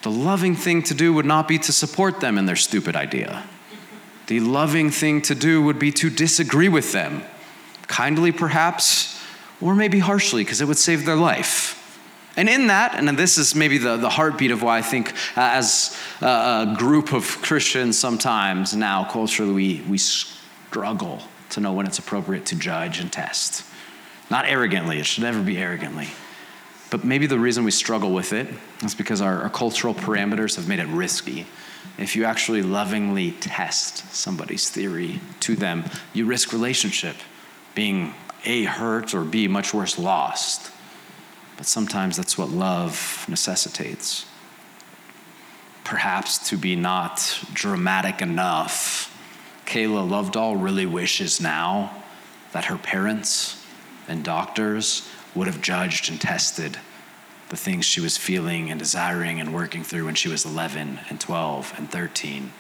The 0.03 0.11
loving 0.11 0.57
thing 0.57 0.83
to 0.85 0.95
do 0.95 1.13
would 1.13 1.27
not 1.27 1.49
be 1.49 1.59
to 1.59 1.73
support 1.73 2.21
them 2.21 2.39
in 2.39 2.47
their 2.47 2.57
stupid 2.57 2.97
idea. 2.97 3.45
The 4.31 4.39
loving 4.39 4.93
thing 4.93 5.23
to 5.23 5.35
do 5.35 5.61
would 5.61 5.81
be 5.81 5.91
to 5.91 6.09
disagree 6.09 6.69
with 6.69 6.93
them, 6.93 7.25
kindly 7.89 8.31
perhaps, 8.31 9.21
or 9.61 9.75
maybe 9.75 9.99
harshly, 9.99 10.45
because 10.45 10.61
it 10.61 10.69
would 10.69 10.79
save 10.79 11.05
their 11.05 11.17
life. 11.17 12.01
And 12.37 12.49
in 12.49 12.69
that, 12.69 12.95
and 12.95 13.09
this 13.19 13.39
is 13.39 13.57
maybe 13.57 13.77
the, 13.77 13.97
the 13.97 14.09
heartbeat 14.09 14.53
of 14.53 14.63
why 14.63 14.79
I 14.79 14.83
think, 14.83 15.11
uh, 15.37 15.51
as 15.55 15.99
a, 16.21 16.27
a 16.27 16.77
group 16.79 17.13
of 17.13 17.43
Christians, 17.43 17.99
sometimes 17.99 18.73
now 18.73 19.03
culturally 19.03 19.53
we, 19.53 19.81
we 19.89 19.99
struggle 19.99 21.25
to 21.49 21.59
know 21.59 21.73
when 21.73 21.89
it's 21.89 21.99
appropriate 21.99 22.47
to 22.47 22.55
judge 22.55 23.01
and 23.01 23.13
test. 23.13 23.65
Not 24.31 24.45
arrogantly, 24.47 25.01
it 25.01 25.07
should 25.07 25.25
never 25.25 25.43
be 25.43 25.59
arrogantly. 25.59 26.07
But 26.91 27.03
maybe 27.03 27.27
the 27.27 27.41
reason 27.41 27.65
we 27.65 27.73
struggle 27.73 28.15
with 28.15 28.33
it 28.33 28.47
is 28.85 28.95
because 28.95 29.21
our, 29.21 29.43
our 29.43 29.51
cultural 29.51 29.93
parameters 29.93 30.55
have 30.55 30.69
made 30.69 30.79
it 30.79 30.87
risky 30.87 31.49
if 31.99 32.17
you 32.17 32.25
actually 32.25 32.63
lovingly 32.63 33.33
test 33.33 34.13
somebody's 34.15 34.71
theory 34.71 35.21
to 35.41 35.55
them, 35.55 35.85
you 36.13 36.25
risk 36.25 36.53
relationship 36.53 37.17
being 37.75 38.15
A, 38.45 38.65
hurt, 38.65 39.15
or 39.15 39.23
B, 39.23 39.49
much 39.49 39.75
worse, 39.75 39.99
lost. 39.99 40.73
But 41.57 41.67
sometimes 41.67 42.17
that's 42.17 42.39
what 42.39 42.49
love 42.49 43.27
necessitates. 43.29 44.27
Perhaps 45.85 46.49
to 46.49 46.57
be 46.57 46.75
not 46.77 47.39
dramatic 47.53 48.23
enough, 48.23 49.07
Kayla 49.67 50.09
Lovdahl 50.09 50.63
really 50.63 50.87
wishes 50.87 51.41
now 51.41 52.03
that 52.53 52.65
her 52.65 52.79
parents 52.79 53.65
and 54.09 54.25
doctors 54.25 55.09
would 55.35 55.47
have 55.47 55.61
judged 55.61 56.11
and 56.11 56.21
tested 56.21 56.79
the 57.51 57.57
things 57.57 57.85
she 57.85 58.01
was 58.01 58.17
feeling 58.17 58.71
and 58.71 58.79
desiring 58.79 59.41
and 59.41 59.53
working 59.53 59.83
through 59.83 60.07
when 60.07 60.15
she 60.15 60.29
was 60.29 60.47
11 60.47 61.01
and 61.11 61.21
12 61.21 61.75
and 61.77 61.91
13. 61.91 62.53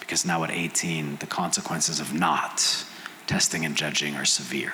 Because 0.00 0.24
now 0.24 0.42
at 0.44 0.50
18, 0.50 1.16
the 1.16 1.26
consequences 1.26 2.00
of 2.00 2.14
not 2.14 2.84
testing 3.26 3.64
and 3.64 3.76
judging 3.76 4.14
are 4.14 4.24
severe. 4.24 4.72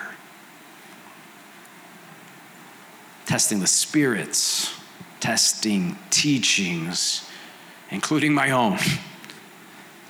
Testing 3.27 3.61
the 3.61 3.67
spirits, 3.67 4.79
testing 5.19 5.99
teachings, 6.11 7.29
including 7.91 8.35
my 8.35 8.51
own, 8.51 8.79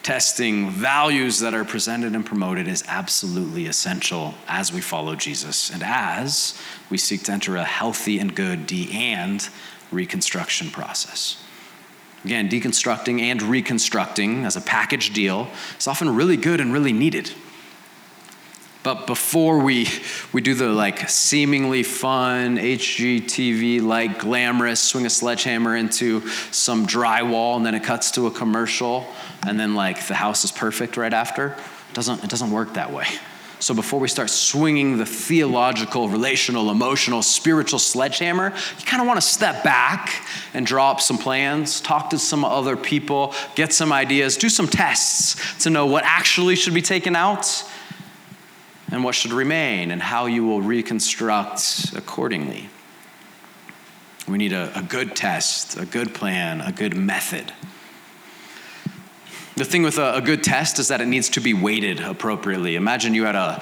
testing 0.05 0.69
values 0.69 1.41
that 1.41 1.55
are 1.55 1.65
presented 1.65 2.15
and 2.15 2.27
promoted 2.27 2.69
is 2.69 2.85
absolutely 2.87 3.67
essential 3.67 4.35
as 4.47 4.71
we 4.71 4.81
follow 4.81 5.17
Jesus 5.17 5.71
and 5.71 5.83
as 5.83 6.61
we 6.91 6.99
seek 6.99 7.23
to 7.25 7.33
enter 7.33 7.57
a 7.57 7.65
healthy 7.65 8.19
and 8.19 8.37
good 8.37 8.67
de 8.67 8.93
and 8.93 9.49
reconstruction 9.91 10.71
process. 10.71 11.43
Again, 12.23 12.51
deconstructing 12.51 13.21
and 13.21 13.43
reconstructing 13.43 14.45
as 14.45 14.57
a 14.57 14.61
package 14.61 15.15
deal 15.15 15.49
is 15.79 15.87
often 15.87 16.15
really 16.15 16.37
good 16.37 16.61
and 16.61 16.73
really 16.73 16.93
needed. 16.93 17.33
But 18.85 19.07
before 19.07 19.61
we, 19.61 19.89
we 20.35 20.43
do 20.43 20.55
the 20.55 20.69
like 20.69 21.09
seemingly 21.09 21.83
fun 21.83 22.59
HGTV 22.59 23.81
like 23.81 24.19
glamorous 24.19 24.79
swing 24.79 25.07
a 25.07 25.11
sledgehammer 25.11 25.75
into 25.75 26.29
some 26.51 26.87
drywall 26.87 27.57
and 27.57 27.65
then 27.65 27.75
it 27.75 27.83
cuts 27.83 28.11
to 28.13 28.27
a 28.27 28.31
commercial 28.31 29.07
and 29.47 29.59
then 29.59 29.75
like 29.75 30.07
the 30.07 30.15
house 30.15 30.45
is 30.45 30.53
perfect 30.53 30.99
right 30.99 31.15
after, 31.15 31.57
it 31.89 31.95
doesn't, 31.95 32.25
it 32.25 32.29
doesn't 32.29 32.51
work 32.51 32.75
that 32.75 32.93
way. 32.93 33.07
So 33.59 33.73
before 33.73 34.01
we 34.01 34.09
start 34.09 34.29
swinging 34.29 34.99
the 34.99 35.07
theological, 35.07 36.11
relational, 36.11 36.71
emotional, 36.71 37.23
spiritual 37.23 37.79
sledgehammer, 37.79 38.53
you 38.79 38.85
kind 38.85 39.01
of 39.01 39.09
want 39.09 39.17
to 39.17 39.27
step 39.27 39.65
back 39.65 40.23
and 40.53 40.67
draw 40.67 40.91
up 40.91 41.01
some 41.01 41.17
plans, 41.17 41.81
talk 41.81 42.11
to 42.11 42.19
some 42.19 42.45
other 42.45 42.77
people, 42.77 43.33
get 43.55 43.73
some 43.73 43.95
ideas, 43.95 44.37
do 44.37 44.51
some 44.51 44.69
tests 44.69 45.63
to 45.63 45.71
know 45.71 45.87
what 45.87 46.05
actually 46.05 46.55
should 46.55 46.75
be 46.75 46.83
taken 46.83 47.17
out 47.17 47.65
and 48.95 49.03
what 49.03 49.17
should 49.17 49.33
remain 49.33 49.91
and 49.91 50.01
how 50.01 50.27
you 50.27 50.47
will 50.47 50.63
reconstruct 50.63 51.93
accordingly. 51.97 52.69
We 54.29 54.39
need 54.39 54.53
a, 54.53 54.71
a 54.79 54.83
good 54.83 55.17
test, 55.17 55.77
a 55.77 55.85
good 55.85 56.15
plan, 56.15 56.61
a 56.61 56.71
good 56.71 56.97
method. 56.97 57.53
The 59.57 59.65
thing 59.65 59.83
with 59.83 59.99
a, 59.99 60.15
a 60.15 60.21
good 60.21 60.45
test 60.45 60.79
is 60.79 60.89
that 60.89 61.01
it 61.01 61.07
needs 61.07 61.29
to 61.31 61.41
be 61.41 61.53
weighted 61.53 61.99
appropriately. 61.99 62.77
Imagine 62.77 63.15
you 63.15 63.25
had 63.25 63.35
a, 63.35 63.61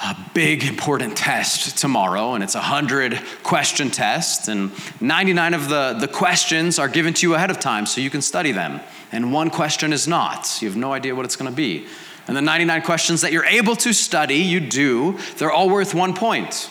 a 0.00 0.16
big 0.34 0.62
important 0.62 1.16
test 1.16 1.76
tomorrow 1.76 2.34
and 2.34 2.44
it's 2.44 2.54
a 2.54 2.58
100 2.58 3.20
question 3.42 3.90
test 3.90 4.46
and 4.46 4.70
99 5.00 5.54
of 5.54 5.68
the, 5.68 5.96
the 5.98 6.06
questions 6.08 6.78
are 6.78 6.88
given 6.88 7.12
to 7.14 7.26
you 7.26 7.34
ahead 7.34 7.50
of 7.50 7.58
time 7.58 7.86
so 7.86 8.00
you 8.00 8.10
can 8.10 8.22
study 8.22 8.52
them 8.52 8.80
and 9.10 9.32
one 9.32 9.50
question 9.50 9.92
is 9.92 10.06
not 10.06 10.62
you 10.62 10.68
have 10.68 10.76
no 10.76 10.92
idea 10.92 11.14
what 11.14 11.24
it's 11.24 11.36
going 11.36 11.50
to 11.50 11.56
be 11.56 11.86
and 12.26 12.36
the 12.36 12.42
99 12.42 12.82
questions 12.82 13.20
that 13.20 13.32
you're 13.32 13.44
able 13.44 13.76
to 13.76 13.92
study 13.92 14.36
you 14.36 14.60
do 14.60 15.18
they're 15.36 15.52
all 15.52 15.68
worth 15.68 15.94
one 15.94 16.14
point 16.14 16.70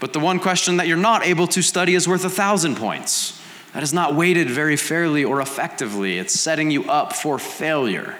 but 0.00 0.12
the 0.12 0.20
one 0.20 0.38
question 0.38 0.76
that 0.76 0.86
you're 0.86 0.96
not 0.96 1.24
able 1.24 1.46
to 1.46 1.62
study 1.62 1.94
is 1.94 2.06
worth 2.06 2.24
a 2.24 2.30
thousand 2.30 2.76
points 2.76 3.40
that 3.74 3.82
is 3.82 3.92
not 3.92 4.14
weighted 4.14 4.48
very 4.48 4.76
fairly 4.76 5.24
or 5.24 5.40
effectively 5.40 6.18
it's 6.18 6.38
setting 6.38 6.70
you 6.70 6.84
up 6.84 7.12
for 7.12 7.38
failure 7.38 8.16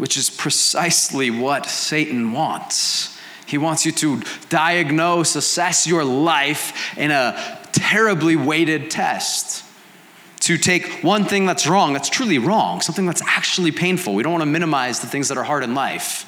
which 0.00 0.16
is 0.16 0.30
precisely 0.30 1.30
what 1.30 1.66
Satan 1.66 2.32
wants. 2.32 3.18
He 3.44 3.58
wants 3.58 3.84
you 3.84 3.92
to 3.92 4.22
diagnose, 4.48 5.36
assess 5.36 5.86
your 5.86 6.04
life 6.04 6.96
in 6.96 7.10
a 7.10 7.58
terribly 7.72 8.34
weighted 8.34 8.90
test. 8.90 9.62
To 10.40 10.56
take 10.56 11.02
one 11.02 11.24
thing 11.26 11.44
that's 11.44 11.66
wrong, 11.66 11.92
that's 11.92 12.08
truly 12.08 12.38
wrong, 12.38 12.80
something 12.80 13.06
that's 13.06 13.22
actually 13.22 13.72
painful. 13.72 14.14
We 14.14 14.22
don't 14.22 14.32
want 14.32 14.42
to 14.42 14.46
minimize 14.46 15.00
the 15.00 15.06
things 15.06 15.28
that 15.28 15.36
are 15.36 15.44
hard 15.44 15.62
in 15.62 15.74
life, 15.74 16.26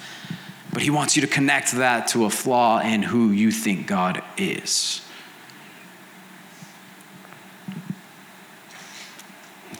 but 0.72 0.82
he 0.82 0.90
wants 0.90 1.16
you 1.16 1.22
to 1.22 1.28
connect 1.28 1.72
that 1.72 2.08
to 2.08 2.26
a 2.26 2.30
flaw 2.30 2.80
in 2.80 3.02
who 3.02 3.30
you 3.30 3.50
think 3.50 3.86
God 3.86 4.22
is. 4.36 5.00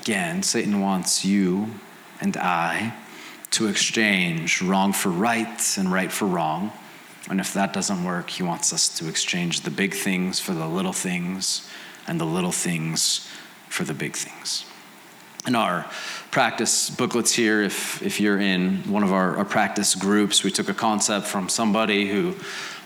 Again, 0.01 0.43
Satan 0.43 0.81
wants 0.81 1.25
you 1.25 1.69
and 2.21 2.37
I 2.37 2.95
to 3.53 3.69
exchange 3.69 4.63
wrong 4.63 4.93
for 4.93 5.11
right 5.11 5.77
and 5.79 5.93
right 5.93 6.11
for 6.11 6.27
wrong. 6.27 6.73
And 7.29 7.39
if 7.39 7.53
that 7.53 7.73
doesn't 7.73 8.03
work, 8.03 8.31
he 8.31 8.43
wants 8.43 8.73
us 8.73 8.89
to 8.99 9.09
exchange 9.09 9.61
the 9.61 9.71
big 9.71 9.95
things 9.95 10.41
for 10.41 10.55
the 10.55 10.67
little 10.67 10.93
things 10.93 11.69
and 12.09 12.21
the 12.21 12.25
little 12.25 12.51
things 12.51 13.29
for 13.73 13.85
the 13.85 13.95
big 13.95 14.15
things 14.15 14.65
in 15.47 15.57
our 15.57 15.85
practice 16.31 16.89
booklets 16.89 17.33
here, 17.35 17.63
if, 17.63 18.01
if 18.01 18.21
you're 18.21 18.39
in 18.39 18.77
one 18.91 19.03
of 19.03 19.13
our, 19.13 19.37
our, 19.37 19.45
practice 19.45 19.95
groups, 19.95 20.45
we 20.45 20.51
took 20.51 20.69
a 20.69 20.75
concept 20.75 21.27
from 21.27 21.49
somebody 21.49 22.09
who 22.09 22.35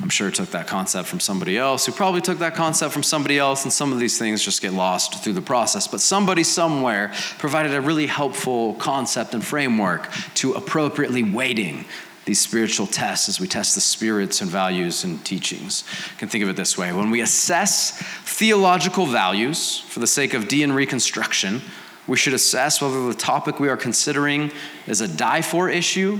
I'm 0.01 0.09
sure 0.09 0.31
took 0.31 0.51
that 0.51 0.67
concept 0.67 1.07
from 1.09 1.21
somebody 1.21 1.59
else, 1.59 1.87
who 1.87 1.93
probably 1.93 2.23
took 2.23 2.39
that 2.39 2.55
concept 2.55 2.93
from 2.93 3.03
somebody 3.03 3.39
else, 3.39 3.65
and 3.65 3.73
some 3.73 3.93
of 3.93 3.99
these 3.99 4.19
things 4.19 4.43
just 4.43 4.63
get 4.63 4.73
lost 4.73 5.23
through 5.23 5.35
the 5.35 5.43
process. 5.43 5.87
But 5.87 6.01
somebody 6.01 6.43
somewhere 6.43 7.13
provided 7.39 7.75
a 7.75 7.81
really 7.81 8.07
helpful 8.07 8.75
concept 8.75 9.35
and 9.35 9.45
framework 9.45 10.11
to 10.37 10.55
appropriately 10.55 11.23
weighting 11.23 11.85
these 12.27 12.41
spiritual 12.41 12.89
tests 12.89 13.29
as 13.29 13.41
we 13.41 13.47
test 13.47 13.75
the 13.75 13.81
spirits 13.81 14.41
and 14.41 14.51
values 14.51 15.05
and 15.05 15.25
teachings. 15.25 15.85
You 16.11 16.19
can 16.19 16.29
think 16.29 16.43
of 16.43 16.51
it 16.51 16.57
this 16.57 16.77
way 16.77 16.93
when 16.93 17.11
we 17.11 17.21
assess 17.21 17.93
theological 18.25 19.07
values 19.07 19.79
for 19.79 20.01
the 20.01 20.09
sake 20.09 20.35
of 20.35 20.49
D 20.49 20.63
and 20.63 20.75
reconstruction, 20.75 21.63
we 22.07 22.17
should 22.17 22.35
assess 22.35 22.83
whether 22.83 23.07
the 23.07 23.15
topic 23.15 23.59
we 23.59 23.69
are 23.69 23.77
considering 23.77 24.51
is 24.87 25.01
a 25.01 25.09
die 25.09 25.41
for 25.41 25.71
issue, 25.71 26.19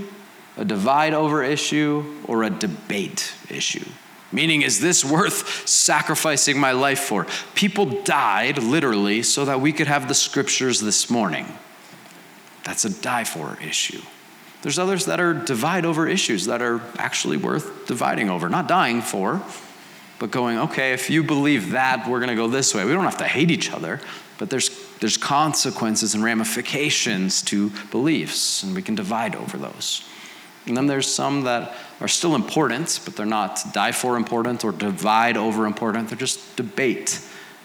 a 0.55 0.63
divide 0.65 1.13
over 1.13 1.43
issue, 1.43 2.03
or 2.25 2.43
a 2.43 2.49
debate 2.49 3.33
issue. 3.49 3.85
Meaning, 4.31 4.61
is 4.61 4.79
this 4.79 5.05
worth 5.05 5.67
sacrificing 5.67 6.57
my 6.59 6.71
life 6.71 6.99
for? 6.99 7.27
People 7.55 7.85
died 8.03 8.61
literally 8.61 9.23
so 9.23 9.45
that 9.45 9.61
we 9.61 9.71
could 9.71 9.87
have 9.87 10.07
the 10.07 10.13
scriptures 10.13 10.81
this 10.81 11.09
morning. 11.09 11.45
That's 12.63 12.83
a 12.83 12.89
die 13.01 13.23
for 13.23 13.57
issue. 13.61 14.01
There's 14.61 14.79
others 14.79 15.05
that 15.05 15.19
are 15.19 15.33
divide 15.33 15.85
over 15.85 16.07
issues 16.07 16.45
that 16.45 16.61
are 16.61 16.81
actually 16.97 17.37
worth 17.37 17.87
dividing 17.87 18.29
over, 18.29 18.49
not 18.49 18.67
dying 18.67 19.01
for, 19.01 19.41
but 20.19 20.31
going, 20.31 20.57
okay, 20.57 20.93
if 20.93 21.09
you 21.09 21.23
believe 21.23 21.71
that, 21.71 22.07
we're 22.09 22.19
going 22.19 22.29
to 22.29 22.35
go 22.35 22.47
this 22.47 22.73
way. 22.73 22.83
We 22.83 22.91
don't 22.91 23.03
have 23.03 23.17
to 23.17 23.27
hate 23.27 23.51
each 23.51 23.71
other, 23.71 24.01
but 24.39 24.49
there's 24.49 24.69
there's 24.99 25.17
consequences 25.17 26.15
and 26.15 26.23
ramifications 26.23 27.41
to 27.43 27.71
beliefs, 27.91 28.63
and 28.63 28.75
we 28.75 28.81
can 28.81 28.95
divide 28.95 29.35
over 29.35 29.57
those. 29.57 30.07
And 30.65 30.75
then 30.75 30.87
there's 30.87 31.11
some 31.11 31.43
that 31.43 31.75
are 32.01 32.07
still 32.07 32.35
important, 32.35 32.99
but 33.05 33.15
they're 33.15 33.25
not 33.25 33.63
die 33.73 33.91
for 33.91 34.17
important 34.17 34.65
or 34.65 34.71
divide 34.71 35.37
over 35.37 35.65
important, 35.65 36.09
they're 36.09 36.17
just 36.17 36.55
debate 36.55 37.21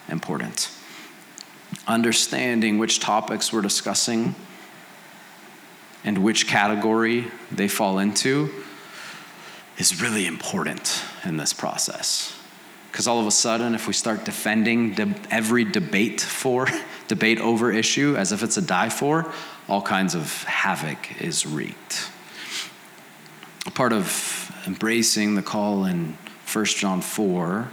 important. 0.09 0.71
Understanding 1.87 2.79
which 2.79 3.01
topics 3.01 3.53
we're 3.53 3.63
discussing 3.63 4.35
and 6.05 6.19
which 6.19 6.47
category 6.47 7.27
they 7.51 7.69
fall 7.69 7.99
into 7.99 8.51
is 9.79 10.03
really 10.03 10.27
important 10.27 11.03
in 11.25 11.37
this 11.37 11.53
process. 11.53 12.39
Because 12.91 13.09
all 13.09 13.21
of 13.21 13.27
a 13.27 13.31
sudden, 13.31 13.75
if 13.75 13.87
we 13.87 13.95
start 13.95 14.25
defending 14.25 14.95
de- 14.95 15.15
every 15.31 15.65
debate 15.65 16.21
for, 16.21 16.69
debate 17.09 17.41
over 17.41 17.73
issue 17.73 18.17
as 18.17 18.33
if 18.33 18.43
it's 18.43 18.57
a 18.57 18.63
die 18.63 18.91
for, 18.91 19.33
all 19.69 19.81
kinds 19.81 20.15
of 20.15 20.43
havoc 20.45 21.23
is 21.23 21.47
wreaked. 21.47 22.11
A 23.65 23.71
part 23.71 23.93
of 23.93 24.53
embracing 24.67 25.37
the 25.37 25.43
call 25.43 25.85
in 25.85 26.19
1 26.53 26.65
John 26.67 27.01
4 27.01 27.69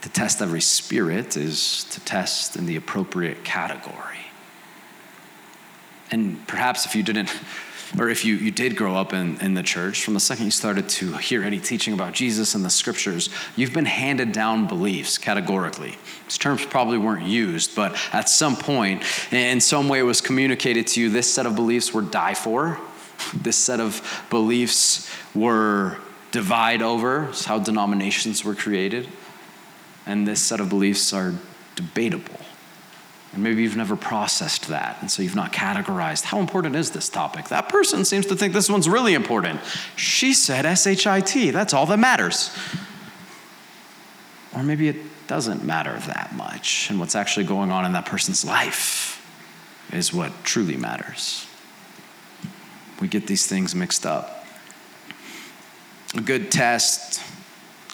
to 0.00 0.08
test 0.08 0.40
every 0.40 0.60
spirit 0.60 1.36
is 1.36 1.84
to 1.90 2.00
test 2.00 2.56
in 2.56 2.66
the 2.66 2.76
appropriate 2.76 3.44
category. 3.44 4.27
And 6.10 6.46
perhaps 6.46 6.86
if 6.86 6.94
you 6.94 7.02
didn't 7.02 7.30
or 7.96 8.08
if 8.10 8.24
you, 8.24 8.34
you 8.34 8.50
did 8.50 8.76
grow 8.76 8.94
up 8.94 9.12
in, 9.12 9.40
in 9.40 9.54
the 9.54 9.62
church, 9.62 10.04
from 10.04 10.14
the 10.14 10.20
second 10.20 10.46
you 10.46 10.50
started 10.50 10.88
to 10.88 11.12
hear 11.14 11.42
any 11.42 11.58
teaching 11.58 11.94
about 11.94 12.12
Jesus 12.12 12.54
and 12.54 12.64
the 12.64 12.70
scriptures, 12.70 13.30
you've 13.56 13.72
been 13.72 13.86
handed 13.86 14.32
down 14.32 14.66
beliefs 14.66 15.16
categorically. 15.16 15.96
These 16.24 16.38
terms 16.38 16.66
probably 16.66 16.98
weren't 16.98 17.26
used, 17.26 17.74
but 17.74 17.96
at 18.12 18.28
some 18.28 18.56
point, 18.56 19.02
in 19.32 19.60
some 19.60 19.88
way, 19.88 20.00
it 20.00 20.02
was 20.02 20.20
communicated 20.20 20.86
to 20.88 21.00
you 21.00 21.08
this 21.08 21.32
set 21.32 21.46
of 21.46 21.56
beliefs 21.56 21.94
were 21.94 22.02
die 22.02 22.34
for, 22.34 22.78
this 23.34 23.56
set 23.56 23.80
of 23.80 24.26
beliefs 24.28 25.10
were 25.34 25.96
divide 26.30 26.82
over, 26.82 27.28
it's 27.30 27.46
how 27.46 27.58
denominations 27.58 28.44
were 28.44 28.54
created, 28.54 29.08
and 30.04 30.28
this 30.28 30.42
set 30.42 30.60
of 30.60 30.68
beliefs 30.68 31.12
are 31.14 31.34
debatable. 31.74 32.38
And 33.32 33.42
maybe 33.42 33.62
you've 33.62 33.76
never 33.76 33.94
processed 33.94 34.68
that, 34.68 34.96
and 35.00 35.10
so 35.10 35.22
you've 35.22 35.36
not 35.36 35.52
categorized 35.52 36.24
how 36.24 36.40
important 36.40 36.74
is 36.74 36.92
this 36.92 37.08
topic? 37.08 37.48
That 37.48 37.68
person 37.68 38.04
seems 38.04 38.26
to 38.26 38.36
think 38.36 38.54
this 38.54 38.70
one's 38.70 38.88
really 38.88 39.14
important. 39.14 39.60
She 39.96 40.32
said 40.32 40.64
SHIT, 40.78 41.52
that's 41.52 41.74
all 41.74 41.84
that 41.86 41.98
matters. 41.98 42.56
Or 44.54 44.62
maybe 44.62 44.88
it 44.88 44.96
doesn't 45.26 45.62
matter 45.62 45.98
that 46.06 46.34
much, 46.34 46.88
and 46.88 46.98
what's 46.98 47.14
actually 47.14 47.44
going 47.44 47.70
on 47.70 47.84
in 47.84 47.92
that 47.92 48.06
person's 48.06 48.46
life 48.46 49.14
is 49.92 50.12
what 50.12 50.32
truly 50.42 50.76
matters. 50.76 51.46
We 53.00 53.08
get 53.08 53.26
these 53.26 53.46
things 53.46 53.74
mixed 53.74 54.06
up. 54.06 54.46
A 56.16 56.20
good 56.22 56.50
test 56.50 57.22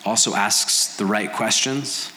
also 0.05 0.35
asks 0.35 0.97
the 0.97 1.05
right 1.05 1.33
questions. 1.33 2.12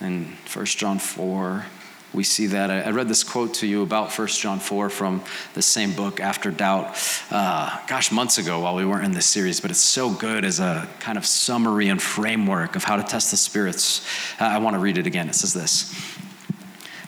In 0.00 0.36
1 0.52 0.64
John 0.66 0.98
4, 0.98 1.64
we 2.12 2.24
see 2.24 2.46
that. 2.48 2.70
I 2.70 2.90
read 2.90 3.08
this 3.08 3.24
quote 3.24 3.54
to 3.54 3.66
you 3.66 3.82
about 3.82 4.16
1 4.16 4.28
John 4.28 4.58
4 4.58 4.90
from 4.90 5.22
the 5.54 5.62
same 5.62 5.92
book, 5.94 6.20
After 6.20 6.50
Doubt, 6.50 6.98
uh, 7.30 7.78
gosh, 7.86 8.12
months 8.12 8.38
ago 8.38 8.60
while 8.60 8.74
we 8.74 8.84
weren't 8.84 9.04
in 9.04 9.12
this 9.12 9.26
series, 9.26 9.60
but 9.60 9.70
it's 9.70 9.80
so 9.80 10.10
good 10.10 10.44
as 10.44 10.60
a 10.60 10.88
kind 11.00 11.16
of 11.16 11.24
summary 11.24 11.88
and 11.88 12.02
framework 12.02 12.76
of 12.76 12.84
how 12.84 12.96
to 12.96 13.02
test 13.02 13.30
the 13.30 13.36
spirits. 13.36 14.06
Uh, 14.40 14.44
I 14.44 14.58
want 14.58 14.74
to 14.74 14.80
read 14.80 14.98
it 14.98 15.06
again. 15.06 15.28
It 15.28 15.34
says 15.34 15.54
this 15.54 15.94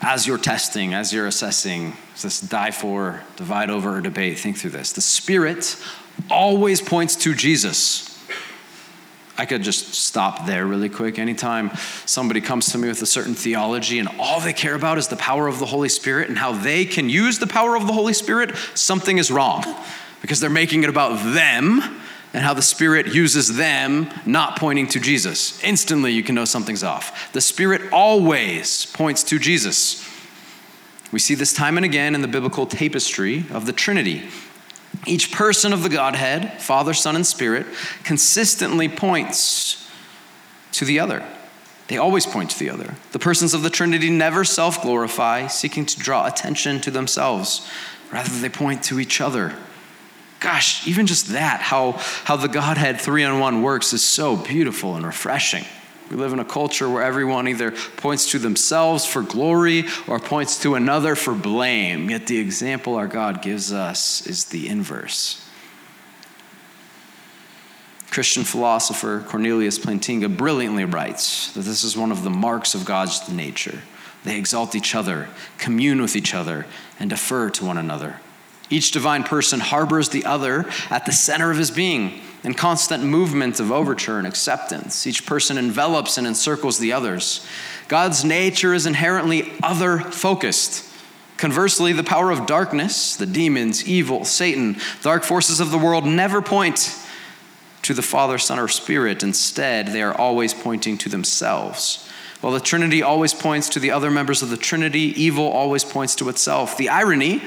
As 0.00 0.26
you're 0.26 0.38
testing, 0.38 0.94
as 0.94 1.12
you're 1.12 1.26
assessing, 1.26 1.94
this 2.22 2.40
die 2.40 2.70
for, 2.70 3.22
divide 3.36 3.68
over, 3.68 3.98
or 3.98 4.00
debate, 4.00 4.38
think 4.38 4.56
through 4.56 4.70
this. 4.70 4.92
The 4.92 5.02
Spirit 5.02 5.76
always 6.30 6.80
points 6.80 7.16
to 7.16 7.34
Jesus 7.34 8.13
I 9.36 9.46
could 9.46 9.62
just 9.62 9.94
stop 9.94 10.46
there 10.46 10.64
really 10.64 10.88
quick. 10.88 11.18
Anytime 11.18 11.72
somebody 12.06 12.40
comes 12.40 12.70
to 12.72 12.78
me 12.78 12.88
with 12.88 13.02
a 13.02 13.06
certain 13.06 13.34
theology 13.34 13.98
and 13.98 14.08
all 14.18 14.40
they 14.40 14.52
care 14.52 14.74
about 14.74 14.96
is 14.96 15.08
the 15.08 15.16
power 15.16 15.48
of 15.48 15.58
the 15.58 15.66
Holy 15.66 15.88
Spirit 15.88 16.28
and 16.28 16.38
how 16.38 16.52
they 16.52 16.84
can 16.84 17.08
use 17.08 17.38
the 17.40 17.46
power 17.46 17.76
of 17.76 17.86
the 17.86 17.92
Holy 17.92 18.12
Spirit, 18.12 18.54
something 18.74 19.18
is 19.18 19.30
wrong 19.30 19.64
because 20.22 20.38
they're 20.38 20.50
making 20.50 20.84
it 20.84 20.88
about 20.88 21.34
them 21.34 22.00
and 22.32 22.42
how 22.42 22.54
the 22.54 22.62
Spirit 22.62 23.14
uses 23.14 23.56
them, 23.56 24.08
not 24.24 24.58
pointing 24.58 24.86
to 24.88 25.00
Jesus. 25.00 25.62
Instantly, 25.62 26.12
you 26.12 26.22
can 26.22 26.34
know 26.34 26.44
something's 26.44 26.82
off. 26.82 27.32
The 27.32 27.40
Spirit 27.40 27.92
always 27.92 28.86
points 28.86 29.22
to 29.24 29.38
Jesus. 29.38 30.08
We 31.12 31.20
see 31.20 31.34
this 31.34 31.52
time 31.52 31.76
and 31.76 31.84
again 31.84 32.14
in 32.14 32.22
the 32.22 32.28
biblical 32.28 32.66
tapestry 32.66 33.46
of 33.52 33.66
the 33.66 33.72
Trinity. 33.72 34.28
Each 35.06 35.32
person 35.32 35.72
of 35.72 35.82
the 35.82 35.88
Godhead, 35.88 36.60
Father, 36.60 36.94
Son, 36.94 37.16
and 37.16 37.26
Spirit, 37.26 37.66
consistently 38.04 38.88
points 38.88 39.90
to 40.72 40.84
the 40.84 41.00
other. 41.00 41.24
They 41.88 41.98
always 41.98 42.26
point 42.26 42.50
to 42.50 42.58
the 42.58 42.70
other. 42.70 42.94
The 43.12 43.18
persons 43.18 43.52
of 43.52 43.62
the 43.62 43.70
Trinity 43.70 44.10
never 44.10 44.44
self 44.44 44.82
glorify, 44.82 45.46
seeking 45.48 45.84
to 45.86 45.98
draw 45.98 46.26
attention 46.26 46.80
to 46.82 46.90
themselves. 46.90 47.68
Rather, 48.10 48.30
they 48.40 48.48
point 48.48 48.82
to 48.84 49.00
each 49.00 49.20
other. 49.20 49.54
Gosh, 50.40 50.86
even 50.86 51.06
just 51.06 51.28
that, 51.28 51.60
how, 51.60 51.92
how 52.24 52.36
the 52.36 52.48
Godhead 52.48 53.00
three 53.00 53.24
on 53.24 53.40
one 53.40 53.62
works, 53.62 53.92
is 53.92 54.04
so 54.04 54.36
beautiful 54.36 54.94
and 54.94 55.04
refreshing. 55.04 55.64
We 56.10 56.16
live 56.16 56.32
in 56.32 56.38
a 56.38 56.44
culture 56.44 56.88
where 56.88 57.02
everyone 57.02 57.48
either 57.48 57.70
points 57.96 58.30
to 58.32 58.38
themselves 58.38 59.06
for 59.06 59.22
glory 59.22 59.84
or 60.06 60.20
points 60.20 60.60
to 60.62 60.74
another 60.74 61.14
for 61.16 61.34
blame. 61.34 62.10
Yet 62.10 62.26
the 62.26 62.38
example 62.38 62.96
our 62.96 63.08
God 63.08 63.40
gives 63.40 63.72
us 63.72 64.26
is 64.26 64.46
the 64.46 64.68
inverse. 64.68 65.40
Christian 68.10 68.44
philosopher 68.44 69.24
Cornelius 69.26 69.78
Plantinga 69.78 70.36
brilliantly 70.36 70.84
writes 70.84 71.52
that 71.54 71.62
this 71.62 71.82
is 71.82 71.96
one 71.96 72.12
of 72.12 72.22
the 72.22 72.30
marks 72.30 72.74
of 72.74 72.84
God's 72.84 73.28
nature. 73.28 73.80
They 74.22 74.38
exalt 74.38 74.74
each 74.74 74.94
other, 74.94 75.28
commune 75.58 76.00
with 76.00 76.14
each 76.14 76.32
other, 76.32 76.66
and 77.00 77.10
defer 77.10 77.50
to 77.50 77.64
one 77.64 77.76
another. 77.76 78.20
Each 78.70 78.90
divine 78.90 79.24
person 79.24 79.60
harbors 79.60 80.10
the 80.10 80.24
other 80.24 80.64
at 80.90 81.06
the 81.06 81.12
center 81.12 81.50
of 81.50 81.58
his 81.58 81.70
being 81.70 82.20
in 82.44 82.54
constant 82.54 83.02
movement 83.02 83.58
of 83.58 83.72
overture 83.72 84.18
and 84.18 84.26
acceptance. 84.26 85.06
Each 85.06 85.26
person 85.26 85.56
envelops 85.56 86.18
and 86.18 86.26
encircles 86.26 86.78
the 86.78 86.92
others. 86.92 87.46
God's 87.88 88.24
nature 88.24 88.74
is 88.74 88.86
inherently 88.86 89.52
other 89.62 89.98
focused. 89.98 90.90
Conversely, 91.38 91.92
the 91.92 92.04
power 92.04 92.30
of 92.30 92.46
darkness, 92.46 93.16
the 93.16 93.26
demons, 93.26 93.88
evil, 93.88 94.24
Satan, 94.24 94.76
dark 95.02 95.24
forces 95.24 95.58
of 95.58 95.70
the 95.70 95.78
world 95.78 96.04
never 96.04 96.40
point 96.40 96.94
to 97.82 97.94
the 97.94 98.02
Father, 98.02 98.38
Son, 98.38 98.58
or 98.58 98.68
Spirit. 98.68 99.22
Instead, 99.22 99.88
they 99.88 100.02
are 100.02 100.14
always 100.14 100.54
pointing 100.54 100.96
to 100.98 101.08
themselves. 101.08 102.08
While 102.40 102.52
the 102.52 102.60
Trinity 102.60 103.02
always 103.02 103.32
points 103.32 103.70
to 103.70 103.80
the 103.80 103.90
other 103.90 104.10
members 104.10 104.42
of 104.42 104.50
the 104.50 104.56
Trinity, 104.56 105.12
evil 105.20 105.46
always 105.46 105.82
points 105.82 106.14
to 106.16 106.28
itself. 106.28 106.76
The 106.76 106.90
irony 106.90 107.42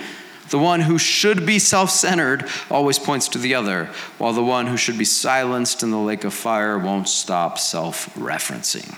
the 0.49 0.59
one 0.59 0.81
who 0.81 0.97
should 0.97 1.45
be 1.45 1.59
self 1.59 1.89
centered 1.89 2.47
always 2.69 2.99
points 2.99 3.27
to 3.29 3.37
the 3.37 3.55
other, 3.55 3.85
while 4.17 4.33
the 4.33 4.43
one 4.43 4.67
who 4.67 4.77
should 4.77 4.97
be 4.97 5.05
silenced 5.05 5.83
in 5.83 5.91
the 5.91 5.97
lake 5.97 6.23
of 6.23 6.33
fire 6.33 6.77
won't 6.77 7.09
stop 7.09 7.59
self 7.59 8.13
referencing. 8.15 8.97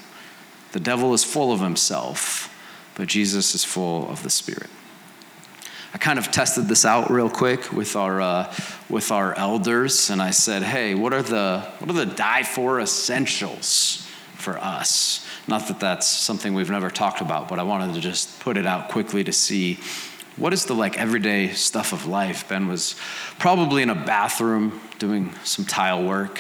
The 0.72 0.80
devil 0.80 1.14
is 1.14 1.24
full 1.24 1.52
of 1.52 1.62
himself, 1.62 2.54
but 2.96 3.08
Jesus 3.08 3.56
is 3.56 3.64
full 3.64 4.10
of 4.10 4.22
the 4.24 4.30
Spirit. 4.30 4.70
I 5.94 5.98
kind 5.98 6.20
of 6.20 6.30
tested 6.30 6.68
this 6.68 6.86
out 6.86 7.10
real 7.10 7.30
quick 7.30 7.74
with 7.74 7.96
our 7.96 8.22
uh, 8.22 8.54
with 8.90 9.12
our 9.12 9.34
elders, 9.34 10.12
and 10.12 10.22
I 10.22 10.30
said, 10.30 10.62
"Hey, 10.62 10.94
what 10.94 11.14
are 11.14 11.24
the 11.24 11.68
what 11.80 11.90
are 11.90 11.94
the 11.94 12.06
die 12.06 12.44
for 12.44 12.80
essentials 12.80 14.08
for 14.36 14.60
us?" 14.60 15.26
Not 15.48 15.68
that 15.68 15.80
that's 15.80 16.06
something 16.06 16.54
we've 16.54 16.70
never 16.70 16.92
talked 16.92 17.22
about, 17.22 17.48
but 17.48 17.58
I 17.58 17.64
wanted 17.64 17.96
to 17.96 18.02
just 18.02 18.40
put 18.40 18.56
it 18.56 18.68
out 18.68 18.90
quickly 18.90 19.24
to 19.24 19.34
see 19.34 19.80
what 20.39 20.54
is 20.54 20.65
the 20.65 20.73
like 20.73 20.97
everyday 20.97 21.49
stuff 21.49 21.93
of 21.93 22.06
life. 22.06 22.47
Ben 22.47 22.67
was 22.67 22.95
probably 23.38 23.84
in 23.84 23.89
a 23.89 23.95
bathroom 23.95 24.82
doing 24.97 25.34
some 25.43 25.65
tile 25.65 26.04
work 26.04 26.39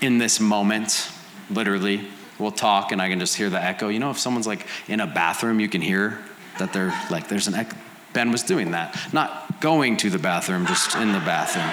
in 0.00 0.18
this 0.18 0.40
moment, 0.40 1.10
literally. 1.50 2.08
We'll 2.38 2.50
talk, 2.50 2.90
and 2.90 3.00
I 3.00 3.08
can 3.08 3.20
just 3.20 3.36
hear 3.36 3.48
the 3.48 3.62
echo. 3.62 3.88
You 3.88 4.00
know, 4.00 4.10
if 4.10 4.18
someone's 4.18 4.46
like 4.46 4.66
in 4.88 5.00
a 5.00 5.06
bathroom, 5.06 5.60
you 5.60 5.68
can 5.68 5.80
hear 5.80 6.18
that 6.58 6.72
they're 6.72 6.92
like 7.10 7.28
there's 7.28 7.46
an 7.46 7.54
echo 7.54 7.76
Ben 8.14 8.30
was 8.30 8.44
doing 8.44 8.70
that, 8.70 8.96
not 9.12 9.60
going 9.60 9.96
to 9.98 10.08
the 10.08 10.18
bathroom, 10.18 10.66
just 10.66 10.94
in 10.94 11.12
the 11.12 11.18
bathroom. 11.18 11.68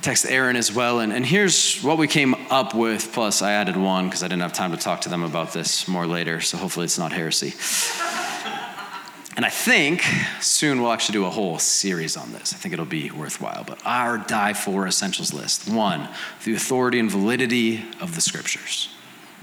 Text 0.00 0.26
Aaron 0.26 0.56
as 0.56 0.74
well. 0.74 0.98
And, 0.98 1.12
and 1.12 1.24
here's 1.24 1.80
what 1.82 1.96
we 1.96 2.08
came 2.08 2.34
up 2.50 2.74
with. 2.74 3.12
Plus, 3.12 3.40
I 3.40 3.52
added 3.52 3.76
one 3.76 4.06
because 4.06 4.24
I 4.24 4.28
didn't 4.28 4.42
have 4.42 4.54
time 4.54 4.72
to 4.72 4.78
talk 4.78 5.02
to 5.02 5.08
them 5.08 5.22
about 5.22 5.52
this 5.52 5.86
more 5.86 6.06
later. 6.06 6.40
So 6.40 6.56
hopefully, 6.56 6.84
it's 6.84 6.98
not 6.98 7.12
heresy. 7.12 7.50
And 9.42 9.48
I 9.48 9.50
think 9.50 10.04
soon 10.40 10.80
we'll 10.80 10.92
actually 10.92 11.14
do 11.14 11.24
a 11.24 11.30
whole 11.30 11.58
series 11.58 12.16
on 12.16 12.30
this. 12.30 12.54
I 12.54 12.58
think 12.58 12.74
it'll 12.74 12.86
be 12.86 13.10
worthwhile. 13.10 13.64
But 13.66 13.84
our 13.84 14.16
die 14.16 14.52
for 14.52 14.86
essentials 14.86 15.32
list 15.32 15.68
one, 15.68 16.08
the 16.44 16.54
authority 16.54 17.00
and 17.00 17.10
validity 17.10 17.84
of 18.00 18.14
the 18.14 18.20
scriptures. 18.20 18.88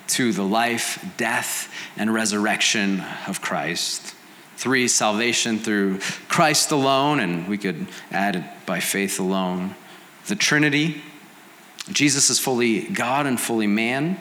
Two, 0.07 0.31
the 0.31 0.43
life, 0.43 1.05
death, 1.17 1.69
and 1.97 2.13
resurrection 2.13 3.03
of 3.27 3.41
Christ. 3.41 4.15
Three, 4.55 4.87
salvation 4.87 5.59
through 5.59 5.99
Christ 6.29 6.71
alone, 6.71 7.19
and 7.19 7.49
we 7.49 7.57
could 7.57 7.85
add 8.09 8.37
it 8.37 8.45
by 8.65 8.79
faith 8.79 9.19
alone. 9.19 9.75
The 10.27 10.37
Trinity, 10.37 11.01
Jesus 11.91 12.29
is 12.29 12.39
fully 12.39 12.83
God 12.83 13.25
and 13.25 13.37
fully 13.37 13.67
man. 13.67 14.17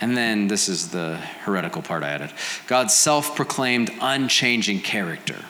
And 0.00 0.16
then 0.16 0.48
this 0.48 0.68
is 0.68 0.90
the 0.90 1.16
heretical 1.16 1.82
part 1.82 2.02
I 2.02 2.08
added 2.08 2.32
God's 2.66 2.94
self 2.94 3.34
proclaimed 3.34 3.90
unchanging 4.00 4.80
character, 4.80 5.44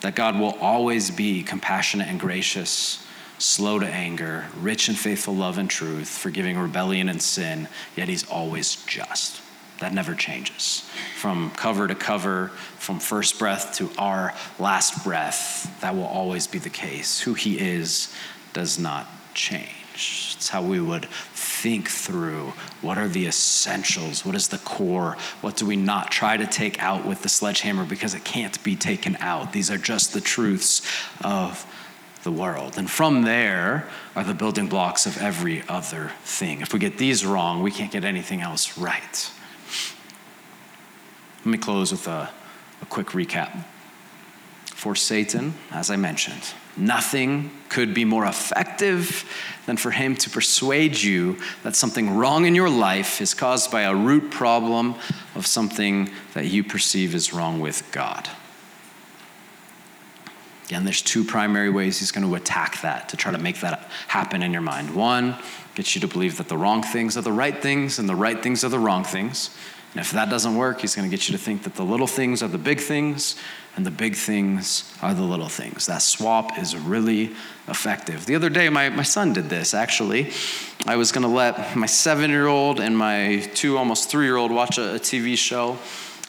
that 0.00 0.14
God 0.14 0.38
will 0.38 0.56
always 0.60 1.10
be 1.10 1.42
compassionate 1.42 2.08
and 2.08 2.20
gracious, 2.20 3.04
slow 3.38 3.78
to 3.78 3.86
anger, 3.86 4.46
rich 4.60 4.88
in 4.88 4.94
faithful 4.94 5.34
love 5.34 5.58
and 5.58 5.68
truth, 5.68 6.08
forgiving 6.08 6.58
rebellion 6.58 7.08
and 7.08 7.20
sin, 7.20 7.68
yet 7.96 8.08
he's 8.08 8.28
always 8.28 8.76
just. 8.86 9.40
That 9.80 9.94
never 9.94 10.14
changes. 10.14 10.88
From 11.16 11.50
cover 11.52 11.86
to 11.86 11.94
cover, 11.94 12.48
from 12.78 12.98
first 12.98 13.38
breath 13.38 13.74
to 13.76 13.90
our 13.96 14.34
last 14.58 15.04
breath, 15.04 15.80
that 15.80 15.94
will 15.94 16.04
always 16.04 16.48
be 16.48 16.58
the 16.58 16.70
case. 16.70 17.20
Who 17.20 17.34
He 17.34 17.58
is 17.58 18.12
does 18.52 18.78
not 18.78 19.06
change. 19.34 19.77
It's 19.98 20.48
how 20.48 20.62
we 20.62 20.80
would 20.80 21.06
think 21.06 21.88
through 21.88 22.52
what 22.82 22.98
are 22.98 23.08
the 23.08 23.26
essentials, 23.26 24.24
what 24.24 24.36
is 24.36 24.48
the 24.48 24.58
core, 24.58 25.16
what 25.40 25.56
do 25.56 25.66
we 25.66 25.74
not 25.74 26.12
try 26.12 26.36
to 26.36 26.46
take 26.46 26.80
out 26.80 27.04
with 27.04 27.22
the 27.22 27.28
sledgehammer 27.28 27.84
because 27.84 28.14
it 28.14 28.24
can't 28.24 28.62
be 28.62 28.76
taken 28.76 29.16
out. 29.16 29.52
These 29.52 29.70
are 29.70 29.78
just 29.78 30.12
the 30.12 30.20
truths 30.20 30.82
of 31.22 31.66
the 32.22 32.30
world. 32.30 32.78
And 32.78 32.88
from 32.88 33.22
there 33.22 33.88
are 34.14 34.22
the 34.22 34.34
building 34.34 34.68
blocks 34.68 35.04
of 35.06 35.18
every 35.18 35.62
other 35.68 36.12
thing. 36.22 36.60
If 36.60 36.72
we 36.72 36.78
get 36.78 36.98
these 36.98 37.26
wrong, 37.26 37.62
we 37.62 37.70
can't 37.72 37.90
get 37.90 38.04
anything 38.04 38.40
else 38.40 38.78
right. 38.78 39.30
Let 41.38 41.46
me 41.46 41.58
close 41.58 41.90
with 41.90 42.06
a, 42.06 42.30
a 42.82 42.86
quick 42.86 43.08
recap. 43.08 43.64
For 44.66 44.94
Satan, 44.94 45.54
as 45.72 45.90
I 45.90 45.96
mentioned, 45.96 46.54
nothing 46.78 47.50
could 47.68 47.92
be 47.92 48.04
more 48.04 48.24
effective 48.24 49.24
than 49.66 49.76
for 49.76 49.90
him 49.90 50.16
to 50.16 50.30
persuade 50.30 51.00
you 51.00 51.36
that 51.62 51.76
something 51.76 52.16
wrong 52.16 52.46
in 52.46 52.54
your 52.54 52.70
life 52.70 53.20
is 53.20 53.34
caused 53.34 53.70
by 53.70 53.82
a 53.82 53.94
root 53.94 54.30
problem 54.30 54.94
of 55.34 55.46
something 55.46 56.10
that 56.34 56.46
you 56.46 56.64
perceive 56.64 57.14
is 57.14 57.32
wrong 57.32 57.60
with 57.60 57.90
God. 57.92 58.28
Again, 60.66 60.84
there's 60.84 61.02
two 61.02 61.24
primary 61.24 61.70
ways 61.70 61.98
he's 61.98 62.12
going 62.12 62.26
to 62.26 62.34
attack 62.34 62.82
that 62.82 63.08
to 63.10 63.16
try 63.16 63.32
to 63.32 63.38
make 63.38 63.60
that 63.60 63.90
happen 64.06 64.42
in 64.42 64.52
your 64.52 64.60
mind. 64.62 64.94
One, 64.94 65.36
gets 65.78 65.94
you 65.94 66.00
to 66.00 66.08
believe 66.08 66.38
that 66.38 66.48
the 66.48 66.58
wrong 66.58 66.82
things 66.82 67.16
are 67.16 67.22
the 67.22 67.32
right 67.32 67.62
things 67.62 68.00
and 68.00 68.08
the 68.08 68.14
right 68.16 68.42
things 68.42 68.64
are 68.64 68.68
the 68.68 68.78
wrong 68.80 69.04
things. 69.04 69.56
And 69.92 70.00
if 70.00 70.10
that 70.12 70.28
doesn't 70.28 70.54
work, 70.54 70.80
he's 70.80 70.94
going 70.94 71.08
to 71.08 71.16
get 71.16 71.28
you 71.28 71.36
to 71.36 71.42
think 71.42 71.62
that 71.62 71.74
the 71.74 71.84
little 71.84 72.06
things 72.06 72.42
are 72.42 72.48
the 72.48 72.58
big 72.58 72.80
things 72.80 73.36
and 73.74 73.86
the 73.86 73.90
big 73.90 74.16
things 74.16 74.92
are 75.02 75.14
the 75.14 75.22
little 75.22 75.48
things. 75.48 75.86
That 75.86 76.02
swap 76.02 76.58
is 76.58 76.76
really 76.76 77.34
effective. 77.68 78.26
The 78.26 78.34
other 78.34 78.50
day, 78.50 78.68
my, 78.68 78.90
my 78.90 79.02
son 79.02 79.32
did 79.32 79.48
this 79.48 79.72
actually. 79.72 80.32
I 80.86 80.96
was 80.96 81.12
going 81.12 81.22
to 81.22 81.28
let 81.28 81.76
my 81.76 81.86
seven 81.86 82.30
year 82.30 82.48
old 82.48 82.80
and 82.80 82.98
my 82.98 83.48
two, 83.54 83.78
almost 83.78 84.10
three 84.10 84.26
year 84.26 84.36
old 84.36 84.50
watch 84.50 84.78
a, 84.78 84.96
a 84.96 84.98
TV 84.98 85.38
show. 85.38 85.78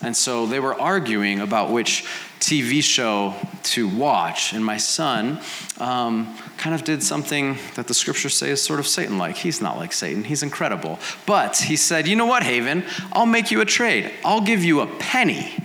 And 0.02 0.16
so 0.16 0.46
they 0.46 0.60
were 0.60 0.80
arguing 0.80 1.42
about 1.42 1.72
which 1.72 2.06
TV 2.40 2.82
show 2.82 3.36
to 3.64 3.90
watch. 3.90 4.54
And 4.54 4.64
my 4.64 4.78
son 4.78 5.40
um, 5.80 6.38
kind 6.60 6.76
of 6.76 6.84
did 6.84 7.02
something 7.02 7.58
that 7.76 7.88
the 7.88 7.94
scriptures 7.94 8.36
say 8.36 8.50
is 8.52 8.62
sort 8.62 8.80
of 8.80 8.88
Satan 8.88 9.18
like. 9.18 9.38
He's 9.38 9.62
not 9.62 9.78
like 9.78 9.94
Satan, 9.94 10.24
he's 10.24 10.44
incredible. 10.44 11.00
But 11.26 11.58
he 11.58 11.76
said, 11.76 12.08
You 12.08 12.16
know 12.16 12.28
what, 12.28 12.44
Haven? 12.44 12.84
I'll 13.12 13.26
make 13.26 13.50
you 13.50 13.62
a 13.62 13.66
trade. 13.66 14.12
I'll 14.24 14.42
give 14.42 14.64
you 14.64 14.82
a 14.82 14.88
penny 14.88 15.56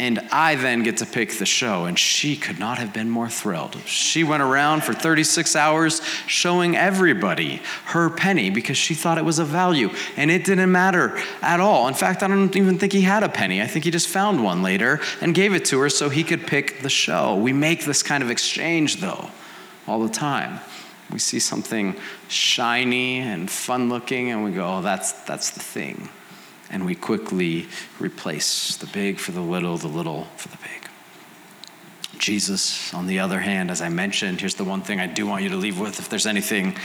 and 0.00 0.18
I 0.32 0.54
then 0.54 0.82
get 0.82 0.96
to 0.98 1.06
pick 1.06 1.34
the 1.34 1.44
show. 1.44 1.84
And 1.84 1.98
she 1.98 2.34
could 2.34 2.58
not 2.58 2.78
have 2.78 2.90
been 2.94 3.10
more 3.10 3.28
thrilled. 3.28 3.76
She 3.84 4.24
went 4.24 4.42
around 4.42 4.82
for 4.82 4.94
36 4.94 5.54
hours 5.54 6.00
showing 6.26 6.74
everybody 6.74 7.60
her 7.84 8.08
penny 8.08 8.48
because 8.48 8.78
she 8.78 8.94
thought 8.94 9.18
it 9.18 9.26
was 9.26 9.38
of 9.38 9.48
value. 9.48 9.90
And 10.16 10.30
it 10.30 10.44
didn't 10.44 10.72
matter 10.72 11.20
at 11.42 11.60
all. 11.60 11.86
In 11.86 11.92
fact, 11.92 12.22
I 12.22 12.28
don't 12.28 12.56
even 12.56 12.78
think 12.78 12.94
he 12.94 13.02
had 13.02 13.22
a 13.22 13.28
penny. 13.28 13.60
I 13.60 13.66
think 13.66 13.84
he 13.84 13.90
just 13.90 14.08
found 14.08 14.42
one 14.42 14.62
later 14.62 15.00
and 15.20 15.34
gave 15.34 15.52
it 15.52 15.66
to 15.66 15.78
her 15.80 15.90
so 15.90 16.08
he 16.08 16.24
could 16.24 16.46
pick 16.46 16.80
the 16.80 16.88
show. 16.88 17.36
We 17.36 17.52
make 17.52 17.84
this 17.84 18.02
kind 18.02 18.22
of 18.22 18.30
exchange, 18.30 19.02
though, 19.02 19.28
all 19.90 20.00
the 20.00 20.08
time. 20.08 20.60
We 21.12 21.18
see 21.18 21.40
something 21.40 21.96
shiny 22.28 23.18
and 23.18 23.50
fun 23.50 23.88
looking, 23.88 24.30
and 24.30 24.44
we 24.44 24.52
go, 24.52 24.76
oh, 24.76 24.82
that's, 24.82 25.12
that's 25.24 25.50
the 25.50 25.60
thing 25.60 26.08
and 26.70 26.86
we 26.86 26.94
quickly 26.94 27.66
replace 27.98 28.76
the 28.76 28.86
big 28.86 29.18
for 29.18 29.32
the 29.32 29.40
little, 29.40 29.76
the 29.76 29.88
little 29.88 30.24
for 30.36 30.48
the 30.48 30.56
big. 30.58 30.88
Jesus, 32.18 32.94
on 32.94 33.06
the 33.06 33.18
other 33.18 33.40
hand, 33.40 33.70
as 33.70 33.82
I 33.82 33.88
mentioned, 33.88 34.40
here's 34.40 34.54
the 34.54 34.64
one 34.64 34.82
thing 34.82 35.00
I 35.00 35.06
do 35.06 35.26
want 35.26 35.42
you 35.42 35.48
to 35.50 35.56
leave 35.56 35.80
with 35.80 35.98
if 35.98 36.08
there's 36.08 36.26
anything, 36.26 36.76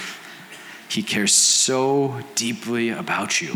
he 0.89 1.03
cares 1.03 1.33
so 1.33 2.19
deeply 2.33 2.89
about 2.89 3.41
you. 3.41 3.55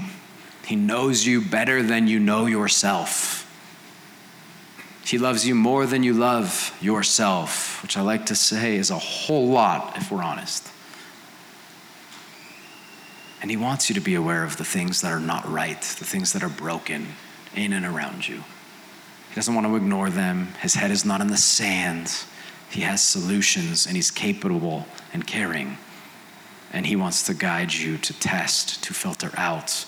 He 0.66 0.76
knows 0.76 1.26
you 1.26 1.42
better 1.42 1.82
than 1.82 2.08
you 2.08 2.20
know 2.20 2.46
yourself. 2.46 3.46
He 5.10 5.18
loves 5.18 5.48
you 5.48 5.56
more 5.56 5.88
than 5.88 6.04
you 6.04 6.14
love 6.14 6.78
yourself, 6.80 7.82
which 7.82 7.98
I 7.98 8.02
like 8.02 8.28
to 8.28 8.36
say 8.36 8.76
is 8.76 8.92
a 8.92 9.00
whole 9.00 9.48
lot 9.48 9.98
if 9.98 10.12
we're 10.12 10.22
honest. 10.22 10.70
And 13.42 13.50
He 13.50 13.58
wants 13.58 13.90
you 13.90 13.96
to 13.96 14.02
be 14.02 14.14
aware 14.14 14.44
of 14.44 14.58
the 14.58 14.64
things 14.64 15.02
that 15.02 15.12
are 15.12 15.20
not 15.20 15.50
right, 15.50 15.82
the 15.82 16.06
things 16.06 16.34
that 16.34 16.44
are 16.44 16.50
broken 16.50 17.08
in 17.56 17.74
and 17.74 17.88
around 17.88 18.28
you. 18.28 18.44
He 19.30 19.36
doesn't 19.36 19.56
want 19.56 19.66
to 19.66 19.76
ignore 19.76 20.12
them. 20.12 20.50
His 20.62 20.76
head 20.76 20.92
is 20.92 21.04
not 21.04 21.22
in 21.22 21.28
the 21.28 21.38
sand. 21.38 22.14
He 22.70 22.82
has 22.82 23.02
solutions 23.02 23.88
and 23.88 23.96
He's 23.96 24.12
capable 24.12 24.86
and 25.12 25.26
caring. 25.26 25.80
And 26.72 26.86
He 26.86 26.96
wants 26.96 27.24
to 27.24 27.34
guide 27.34 27.74
you 27.74 27.98
to 27.98 28.14
test, 28.20 28.84
to 28.84 28.94
filter 28.94 29.32
out 29.38 29.88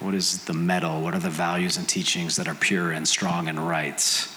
what 0.00 0.14
is 0.14 0.44
the 0.44 0.54
metal, 0.54 1.02
what 1.02 1.14
are 1.14 1.20
the 1.20 1.30
values 1.30 1.76
and 1.76 1.88
teachings 1.88 2.36
that 2.36 2.46
are 2.46 2.54
pure 2.54 2.92
and 2.92 3.06
strong 3.06 3.48
and 3.48 3.66
right, 3.66 4.28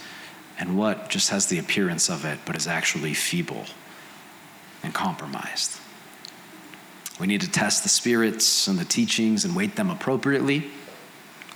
and 0.57 0.77
what 0.77 1.09
just 1.09 1.29
has 1.29 1.47
the 1.47 1.59
appearance 1.59 2.09
of 2.09 2.25
it 2.25 2.39
but 2.45 2.55
is 2.55 2.67
actually 2.67 3.13
feeble 3.13 3.65
and 4.83 4.93
compromised. 4.93 5.79
We 7.19 7.27
need 7.27 7.41
to 7.41 7.51
test 7.51 7.83
the 7.83 7.89
spirits 7.89 8.67
and 8.67 8.79
the 8.79 8.85
teachings 8.85 9.45
and 9.45 9.55
weight 9.55 9.75
them 9.75 9.91
appropriately. 9.91 10.71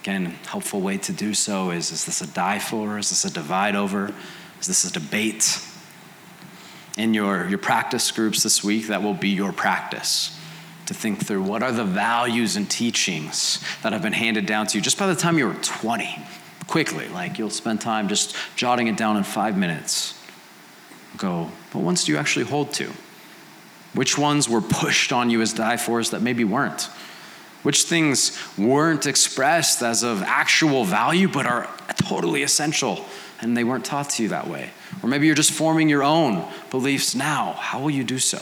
Again, 0.02 0.38
helpful 0.48 0.82
way 0.82 1.00
to 1.00 1.12
do 1.12 1.34
so 1.34 1.72
is 1.72 1.92
is 1.92 2.06
this 2.06 2.22
a 2.22 2.28
die 2.28 2.60
for? 2.60 3.00
Is 3.00 3.10
this 3.10 3.26
a 3.26 3.34
divide 3.34 3.76
over? 3.76 4.14
Is 4.62 4.68
this 4.68 4.86
a 4.86 4.92
debate? 4.92 5.60
In 6.98 7.14
your, 7.14 7.50
your 7.50 7.58
practice 7.58 8.10
groups 8.12 8.44
this 8.44 8.64
week, 8.64 8.88
that 8.88 9.04
will 9.04 9.16
be 9.16 9.30
your 9.30 9.52
practice 9.52 10.40
to 10.86 10.94
think 10.94 11.26
through 11.26 11.44
what 11.44 11.64
are 11.64 11.72
the 11.72 11.84
values 11.84 12.56
and 12.56 12.70
teachings 12.70 13.64
that 13.84 13.94
have 13.94 14.02
been 14.02 14.14
handed 14.14 14.46
down 14.46 14.68
to 14.68 14.78
you 14.78 14.82
just 14.82 14.98
by 14.98 15.08
the 15.08 15.16
time 15.16 15.38
you 15.38 15.48
were 15.48 15.54
20. 15.56 16.18
Quickly, 16.68 17.08
like 17.10 17.38
you'll 17.38 17.52
spend 17.52 17.80
time 17.80 18.08
just 18.08 18.36
jotting 18.56 18.88
it 18.88 18.98
down 18.98 19.18
in 19.18 19.24
five 19.24 19.56
minutes. 19.58 20.20
Go, 21.18 21.52
what 21.72 21.84
ones 21.84 22.04
do 22.04 22.12
you 22.12 22.18
actually 22.18 22.46
hold 22.46 22.74
to? 22.74 22.92
Which 23.94 24.18
ones 24.18 24.50
were 24.50 24.62
pushed 24.62 25.14
on 25.14 25.30
you 25.30 25.42
as 25.42 25.54
die 25.54 25.78
fors 25.78 26.10
that 26.10 26.22
maybe 26.22 26.44
weren't? 26.44 26.90
Which 27.64 27.84
things 27.84 28.38
weren't 28.58 29.06
expressed 29.06 29.82
as 29.82 30.04
of 30.04 30.22
actual 30.24 30.84
value 30.84 31.28
but 31.28 31.46
are 31.46 31.70
totally 31.96 32.44
essential 32.44 33.06
and 33.42 33.56
they 33.56 33.64
weren't 33.64 33.86
taught 33.86 34.10
to 34.12 34.24
you 34.24 34.30
that 34.30 34.48
way? 34.48 34.72
Or 35.02 35.10
maybe 35.10 35.28
you're 35.28 35.36
just 35.36 35.52
forming 35.52 35.88
your 35.88 36.04
own 36.04 36.48
beliefs 36.72 37.16
now. 37.16 37.54
How 37.54 37.80
will 37.80 37.92
you 37.92 38.04
do 38.04 38.20
so? 38.20 38.40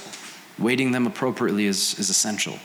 Weighting 0.60 0.92
them 0.92 1.08
appropriately 1.08 1.66
is, 1.66 1.98
is 2.00 2.10
essential. 2.10 2.60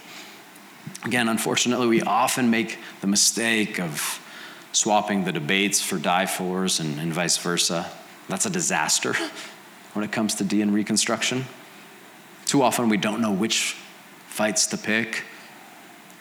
Again, 1.05 1.29
unfortunately, 1.29 1.87
we 1.87 2.03
often 2.03 2.51
make 2.51 2.79
the 3.01 3.07
mistake 3.07 3.79
of 3.81 4.21
swapping 4.73 5.25
the 5.25 5.33
debates 5.33 5.81
for 5.81 5.99
die 5.99 6.27
fors 6.27 6.81
and, 6.81 6.99
and 6.99 7.13
vice 7.13 7.37
versa. 7.39 7.91
That's 8.29 8.47
a 8.47 8.51
disaster 8.51 9.15
when 9.95 10.05
it 10.05 10.13
comes 10.13 10.35
to 10.37 10.45
D 10.45 10.61
and 10.61 10.73
Reconstruction. 10.73 11.47
Too 12.45 12.63
often 12.63 12.89
we 12.89 12.97
don't 12.97 13.21
know 13.21 13.33
which 13.33 13.77
fights 14.27 14.67
to 14.69 14.79
pick. 14.79 15.25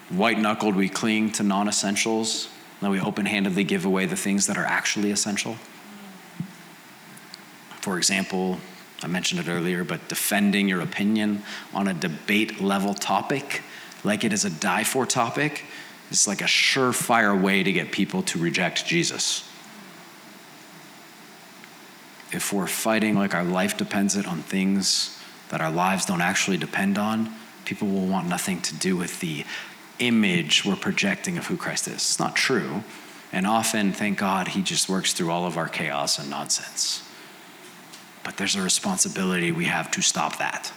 White 0.10 0.40
knuckled, 0.40 0.76
we 0.76 0.90
cling 0.90 1.32
to 1.34 1.44
non 1.44 1.68
essentials, 1.68 2.50
then 2.82 2.92
we 2.92 3.00
open 3.00 3.26
handedly 3.26 3.64
give 3.64 3.86
away 3.86 4.06
the 4.06 4.16
things 4.16 4.48
that 4.48 4.58
are 4.58 4.66
actually 4.66 5.12
essential. 5.12 5.58
For 7.82 7.98
example, 7.98 8.60
I 9.04 9.08
mentioned 9.08 9.42
it 9.42 9.50
earlier, 9.50 9.84
but 9.84 10.08
defending 10.08 10.68
your 10.68 10.82
opinion 10.82 11.44
on 11.74 11.88
a 11.88 11.94
debate 11.94 12.60
level 12.60 12.94
topic, 12.94 13.62
like 14.04 14.24
it 14.24 14.34
is 14.34 14.44
a 14.44 14.50
die 14.50 14.84
for 14.84 15.06
topic, 15.06 15.66
is 16.10 16.28
like 16.28 16.42
a 16.42 16.46
surefire 16.46 17.40
way 17.40 17.64
to 17.64 17.72
get 17.72 17.92
people 17.92 18.24
to 18.24 18.40
reject 18.40 18.86
Jesus. 18.86 19.48
If 22.32 22.52
we're 22.52 22.68
fighting 22.68 23.16
like 23.16 23.34
our 23.34 23.44
life 23.44 23.78
depends 23.78 24.16
it 24.16 24.28
on 24.28 24.42
things 24.42 25.18
that 25.50 25.62
our 25.62 25.72
lives 25.72 26.06
don't 26.06 26.22
actually 26.22 26.58
depend 26.58 26.98
on, 26.98 27.34
people 27.66 27.88
will 27.88 28.08
want 28.08 28.28
nothing 28.28 28.62
to 28.62 28.76
do 28.76 28.98
with 28.98 29.20
the 29.20 29.46
image 30.00 30.66
we're 30.66 30.76
projecting 30.76 31.38
of 31.38 31.48
who 31.48 31.58
Christ 31.58 31.88
is. 31.88 31.96
It's 31.96 32.20
not 32.20 32.36
true. 32.36 32.84
And 33.32 33.46
often, 33.46 33.92
thank 33.92 34.18
God, 34.18 34.50
He 34.50 34.62
just 34.62 34.90
works 34.90 35.14
through 35.14 35.32
all 35.32 35.46
of 35.46 35.58
our 35.58 35.68
chaos 35.68 36.18
and 36.20 36.30
nonsense. 36.30 37.07
But 38.28 38.36
there's 38.36 38.58
a 38.58 38.62
responsibility 38.62 39.54
we 39.54 39.66
have 39.68 39.90
to 39.92 40.02
stop 40.02 40.38
that. 40.40 40.74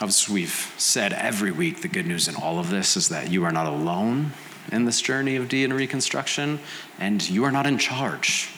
As 0.00 0.30
we've 0.30 0.72
said 0.78 1.12
every 1.12 1.52
week, 1.52 1.82
the 1.82 1.88
good 1.88 2.06
news 2.06 2.26
in 2.26 2.34
all 2.34 2.58
of 2.58 2.70
this 2.70 2.96
is 2.96 3.10
that 3.10 3.30
you 3.30 3.44
are 3.44 3.52
not 3.52 3.66
alone 3.66 4.32
in 4.72 4.86
this 4.86 5.02
journey 5.02 5.36
of 5.36 5.46
D 5.46 5.62
and 5.62 5.74
Reconstruction, 5.74 6.60
and 6.98 7.28
you 7.28 7.44
are 7.44 7.52
not 7.52 7.66
in 7.66 7.76
charge 7.76 8.48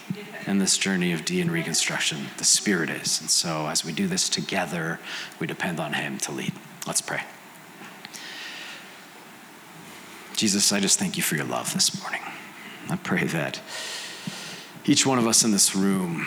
in 0.46 0.58
this 0.58 0.78
journey 0.78 1.10
of 1.10 1.24
D 1.24 1.40
and 1.40 1.50
Reconstruction. 1.50 2.26
The 2.36 2.44
Spirit 2.44 2.90
is. 2.90 3.20
And 3.20 3.28
so 3.28 3.66
as 3.66 3.84
we 3.84 3.90
do 3.90 4.06
this 4.06 4.28
together, 4.28 5.00
we 5.40 5.48
depend 5.48 5.80
on 5.80 5.94
Him 5.94 6.16
to 6.18 6.30
lead. 6.30 6.52
Let's 6.86 7.00
pray. 7.00 7.22
Jesus, 10.36 10.70
I 10.70 10.78
just 10.78 10.96
thank 10.96 11.16
you 11.16 11.24
for 11.24 11.34
your 11.34 11.44
love 11.44 11.74
this 11.74 12.00
morning. 12.00 12.22
I 12.88 12.94
pray 12.94 13.24
that 13.24 13.60
each 14.90 15.06
one 15.06 15.20
of 15.20 15.26
us 15.28 15.44
in 15.44 15.52
this 15.52 15.76
room 15.76 16.26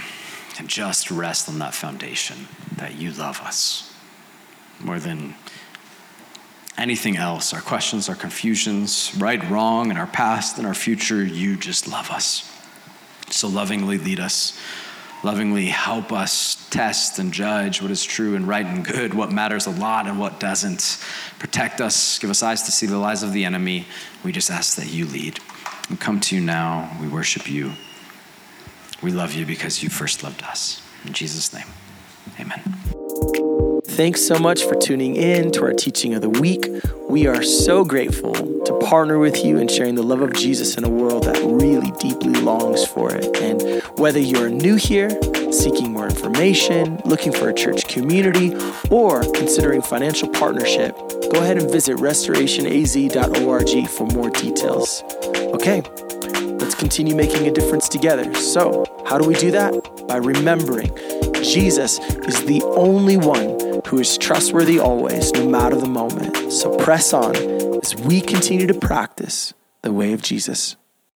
can 0.53 0.67
just 0.67 1.11
rest 1.11 1.49
on 1.49 1.59
that 1.59 1.73
foundation 1.73 2.47
that 2.77 2.95
you 2.95 3.11
love 3.11 3.41
us 3.41 3.93
more 4.79 5.01
than 5.01 5.35
anything 6.77 7.17
else. 7.17 7.53
Our 7.53 7.59
questions, 7.59 8.07
our 8.07 8.15
confusions, 8.15 9.13
right, 9.17 9.43
wrong, 9.49 9.89
and 9.89 9.99
our 9.99 10.07
past 10.07 10.59
and 10.59 10.65
our 10.65 10.73
future, 10.73 11.21
you 11.21 11.57
just 11.57 11.89
love 11.89 12.09
us. 12.09 12.49
So 13.29 13.49
lovingly 13.49 13.97
lead 13.97 14.21
us, 14.21 14.57
lovingly 15.25 15.65
help 15.65 16.13
us 16.13 16.65
test 16.69 17.19
and 17.19 17.33
judge 17.33 17.81
what 17.81 17.91
is 17.91 18.01
true 18.01 18.33
and 18.37 18.47
right 18.47 18.65
and 18.65 18.85
good, 18.85 19.13
what 19.13 19.29
matters 19.29 19.65
a 19.65 19.71
lot 19.71 20.07
and 20.07 20.17
what 20.17 20.39
doesn't. 20.39 21.03
Protect 21.37 21.81
us, 21.81 22.17
give 22.17 22.29
us 22.29 22.41
eyes 22.41 22.63
to 22.63 22.71
see 22.71 22.85
the 22.85 22.97
lies 22.97 23.23
of 23.23 23.33
the 23.33 23.43
enemy. 23.43 23.87
We 24.23 24.31
just 24.31 24.49
ask 24.49 24.77
that 24.77 24.87
you 24.87 25.05
lead. 25.05 25.39
We 25.89 25.97
come 25.97 26.21
to 26.21 26.35
you 26.35 26.41
now. 26.41 26.97
We 27.01 27.09
worship 27.09 27.51
you. 27.51 27.73
We 29.03 29.11
love 29.11 29.33
you 29.33 29.45
because 29.45 29.83
you 29.83 29.89
first 29.89 30.23
loved 30.23 30.43
us. 30.43 30.81
In 31.05 31.11
Jesus' 31.11 31.53
name, 31.53 31.67
amen. 32.39 32.61
Thanks 33.85 34.25
so 34.25 34.39
much 34.39 34.63
for 34.63 34.75
tuning 34.75 35.17
in 35.17 35.51
to 35.51 35.63
our 35.65 35.73
teaching 35.73 36.13
of 36.15 36.21
the 36.21 36.29
week. 36.29 36.67
We 37.09 37.27
are 37.27 37.43
so 37.43 37.83
grateful 37.83 38.33
to 38.33 38.79
partner 38.79 39.19
with 39.19 39.43
you 39.43 39.57
in 39.59 39.67
sharing 39.67 39.95
the 39.95 40.03
love 40.03 40.21
of 40.21 40.33
Jesus 40.33 40.77
in 40.77 40.85
a 40.85 40.89
world 40.89 41.25
that 41.25 41.37
really 41.43 41.91
deeply 41.99 42.33
longs 42.41 42.85
for 42.87 43.13
it. 43.13 43.35
And 43.37 43.83
whether 43.99 44.19
you're 44.19 44.49
new 44.49 44.77
here, 44.77 45.09
seeking 45.51 45.91
more 45.91 46.05
information, 46.05 47.01
looking 47.05 47.33
for 47.33 47.49
a 47.49 47.53
church 47.53 47.87
community, 47.87 48.55
or 48.89 49.21
considering 49.33 49.81
financial 49.81 50.29
partnership, 50.29 50.97
go 51.31 51.41
ahead 51.41 51.57
and 51.57 51.69
visit 51.69 51.97
restorationaz.org 51.97 53.87
for 53.89 54.07
more 54.07 54.29
details. 54.29 55.03
Okay, 55.53 55.83
let's 56.63 56.75
continue 56.75 57.13
making 57.13 57.45
a 57.45 57.51
difference 57.51 57.89
together. 57.89 58.33
So, 58.35 58.85
how 59.05 59.17
do 59.17 59.27
we 59.27 59.35
do 59.35 59.51
that? 59.51 59.73
By 60.07 60.15
remembering 60.15 60.95
Jesus 61.43 61.99
is 61.99 62.45
the 62.45 62.61
only 62.77 63.17
one 63.17 63.81
who 63.85 63.99
is 63.99 64.17
trustworthy 64.17 64.79
always, 64.79 65.33
no 65.33 65.47
matter 65.49 65.75
the 65.75 65.89
moment. 65.89 66.53
So 66.53 66.77
press 66.77 67.11
on 67.11 67.35
as 67.83 67.95
we 67.95 68.21
continue 68.21 68.65
to 68.67 68.73
practice 68.73 69.53
the 69.81 69.91
way 69.91 70.13
of 70.13 70.21
Jesus. 70.21 70.77